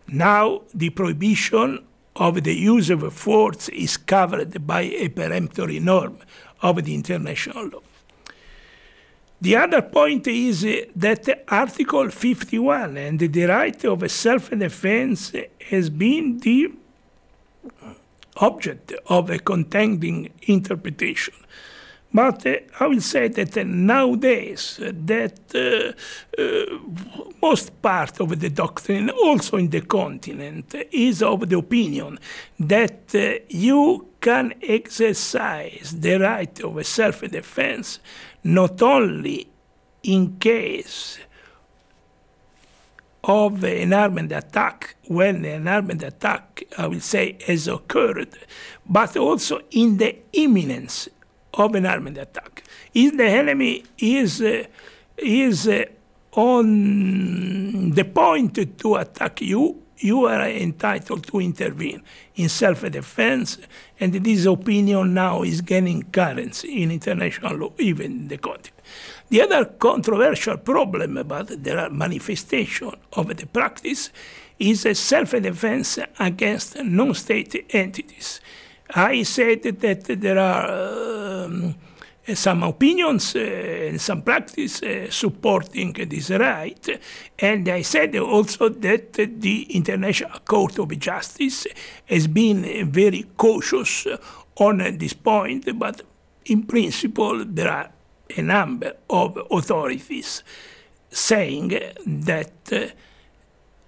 Now, 0.09 0.63
the 0.75 0.91
prohibition 0.91 1.85
of 2.19 2.43
the 2.43 2.55
use 2.55 2.91
of 2.91 3.13
force 3.13 3.69
is 3.71 3.97
covered 3.97 4.67
by 4.67 4.83
a 4.83 5.09
peremptory 5.09 5.79
norm 5.79 6.19
of 6.61 6.85
the 6.85 6.95
international 6.95 7.69
law. 7.69 7.83
The 9.41 9.55
other 9.55 9.83
point 9.83 10.27
is 10.27 10.67
that 10.97 11.45
Article 11.47 12.11
51 12.11 12.97
and 12.97 13.21
the 13.21 13.45
right 13.45 13.85
of 13.85 14.11
self-defense 14.11 15.33
has 15.71 15.91
been 15.91 16.39
the 16.39 16.73
object 18.39 18.93
of 19.07 19.31
a 19.31 19.39
contending 19.39 20.31
interpretation. 20.43 21.35
But 22.13 22.47
uh, 22.47 22.57
I 22.81 22.87
will 22.87 23.01
say 23.01 23.29
that 23.29 23.57
uh, 23.57 23.65
nowadays 23.65 24.81
uh, 24.83 24.93
that 24.95 25.41
uh, 25.55 26.41
uh, 26.41 26.79
most 27.43 27.83
part 27.83 28.21
of 28.21 28.41
the 28.41 28.49
doctrine, 28.49 29.11
also 29.11 29.59
in 29.59 29.69
the 29.69 29.83
continent, 29.83 30.75
is 30.91 31.23
of 31.23 31.49
the 31.49 31.59
opinion 31.59 32.19
that 32.59 33.15
uh, 33.15 33.45
you 33.49 34.09
can 34.21 34.55
exercise 34.63 35.95
the 35.99 36.19
right 36.19 36.61
of 36.61 36.87
self-defense 36.87 38.01
not 38.43 38.81
only 38.83 39.47
in 40.03 40.39
case 40.39 41.19
of 43.25 43.63
an 43.65 43.93
armed 43.93 44.33
attack, 44.33 44.97
when 45.07 45.45
an 45.45 45.69
armed 45.69 46.03
attack, 46.03 46.65
I 46.79 46.87
will 46.87 47.01
say, 47.01 47.37
has 47.47 47.69
occurred, 47.69 48.35
but 48.89 49.17
also 49.17 49.61
in 49.71 49.99
the 49.99 50.17
imminence 50.33 51.09
of 51.55 51.75
an 51.75 51.87
armed 51.87 52.19
attack. 52.19 52.63
If 52.95 53.17
the 53.17 53.25
enemy 53.25 53.85
is, 53.99 54.41
uh, 54.41 54.65
is 55.17 55.69
uh, 55.69 55.85
on 56.33 57.91
the 57.91 58.05
point 58.05 58.79
to 58.79 58.95
attack 58.97 59.41
you, 59.41 59.83
you 60.01 60.27
are 60.27 60.49
entitled 60.49 61.27
to 61.27 61.41
intervene 61.41 62.03
in 62.37 62.49
self-defense, 62.49 63.59
and 63.99 64.13
this 64.13 64.47
opinion 64.47 65.15
now 65.15 65.43
is 65.43 65.61
gaining 65.61 66.05
currency 66.05 66.83
in 66.83 66.93
international 66.93 67.57
law, 67.57 67.73
even 67.79 68.13
in 68.13 68.29
the 68.29 68.39
continent. 68.39 68.81
The 69.29 69.43
other 69.43 69.65
controversial 69.65 70.57
problem 70.59 71.17
about 71.17 71.49
the 71.49 71.89
manifestation 71.91 72.93
of 73.13 73.37
the 73.37 73.47
practice 73.47 74.11
is 74.59 74.87
self-defense 74.99 75.99
against 76.19 76.77
non-state 76.83 77.67
entities. 77.71 78.41
I 78.95 79.23
said 79.23 79.63
that 79.63 80.05
there 80.05 80.39
are 80.39 81.45
um, 81.45 81.75
some 82.35 82.63
opinions 82.63 83.35
uh, 83.37 83.39
and 83.39 84.01
some 84.01 84.23
practice 84.23 84.83
uh, 84.83 85.11
supporting 85.11 85.93
this 85.93 86.31
right. 86.31 87.01
And 87.39 87.69
I 87.69 87.83
said 87.83 88.17
also 88.17 88.69
that 88.69 89.13
the 89.13 89.63
International 89.75 90.39
Court 90.45 90.79
of 90.79 90.99
Justice 90.99 91.67
has 92.07 92.27
been 92.27 92.91
very 92.91 93.25
cautious 93.37 94.07
on 94.57 94.79
this 94.99 95.13
point, 95.13 95.79
but 95.79 96.03
in 96.47 96.63
principle, 96.65 97.45
there 97.45 97.71
are 97.71 97.91
a 98.37 98.43
number 98.43 98.93
of 99.09 99.39
authorities 99.51 100.43
saying 101.11 101.69
that 102.07 102.53
uh, 102.73 102.87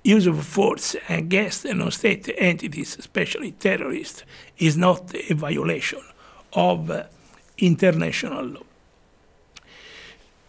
use 0.03 0.27
of 0.27 0.45
force 0.45 0.97
against 1.09 1.65
non-state 1.65 2.35
entities, 2.39 2.97
especially 2.99 3.53
terrorists, 3.53 4.25
is 4.59 4.77
not 4.77 5.15
a 5.15 5.35
violation 5.35 6.01
of 6.53 6.91
uh, 6.91 7.05
international 7.59 8.45
law. 8.45 8.63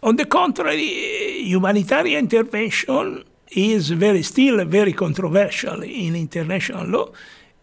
On 0.02 0.16
the 0.16 0.24
contrary, 0.24 1.44
humanitarian 1.44 2.24
intervention 2.24 3.24
is 3.50 3.90
very 3.90 4.22
still 4.22 4.64
very 4.64 4.92
controversial 4.92 5.82
in 5.82 6.16
international 6.16 6.86
law, 6.86 7.08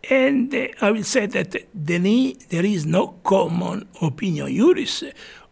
and 0.09 0.53
uh, 0.53 0.67
I 0.81 0.91
will 0.91 1.03
say 1.03 1.25
that 1.25 1.51
the 1.73 2.37
there 2.49 2.65
is 2.65 2.85
no 2.85 3.07
common 3.23 3.87
opinio 4.01 4.47
juris 4.47 5.03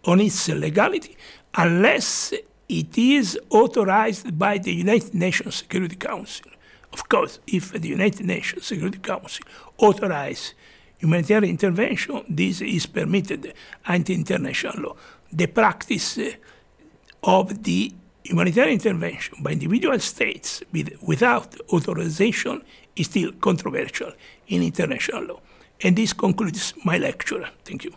on 0.05 0.21
its 0.21 0.47
legality 0.47 1.17
unless 1.55 2.33
it 2.69 2.97
is 2.97 3.39
authorized 3.49 4.37
by 4.37 4.57
the 4.57 4.73
United 4.73 5.13
Nations 5.13 5.55
Security 5.55 5.95
Council. 5.95 6.51
Of 6.93 7.07
course, 7.09 7.39
if 7.47 7.71
the 7.71 7.87
United 7.87 8.25
Nations 8.25 8.65
Security 8.65 8.99
Council 8.99 9.45
authorizes 9.77 10.53
humanitarian 10.97 11.51
intervention, 11.51 12.23
this 12.29 12.61
is 12.61 12.85
permitted 12.85 13.53
under 13.85 14.13
international 14.13 14.81
law. 14.81 14.95
The 15.31 15.47
practice 15.47 16.17
uh, 16.17 16.31
of 17.23 17.63
the 17.63 17.93
humanitarian 18.23 18.73
intervention 18.73 19.41
by 19.41 19.51
individual 19.51 19.99
states 19.99 20.63
with, 20.71 20.89
without 21.01 21.55
authorization 21.71 22.63
is 22.95 23.07
still 23.07 23.31
controversial 23.33 24.11
in 24.47 24.63
international 24.63 25.23
law. 25.23 25.39
And 25.81 25.95
this 25.95 26.13
concludes 26.13 26.73
my 26.83 26.97
lecture. 26.97 27.49
Thank 27.63 27.83
you. 27.85 27.93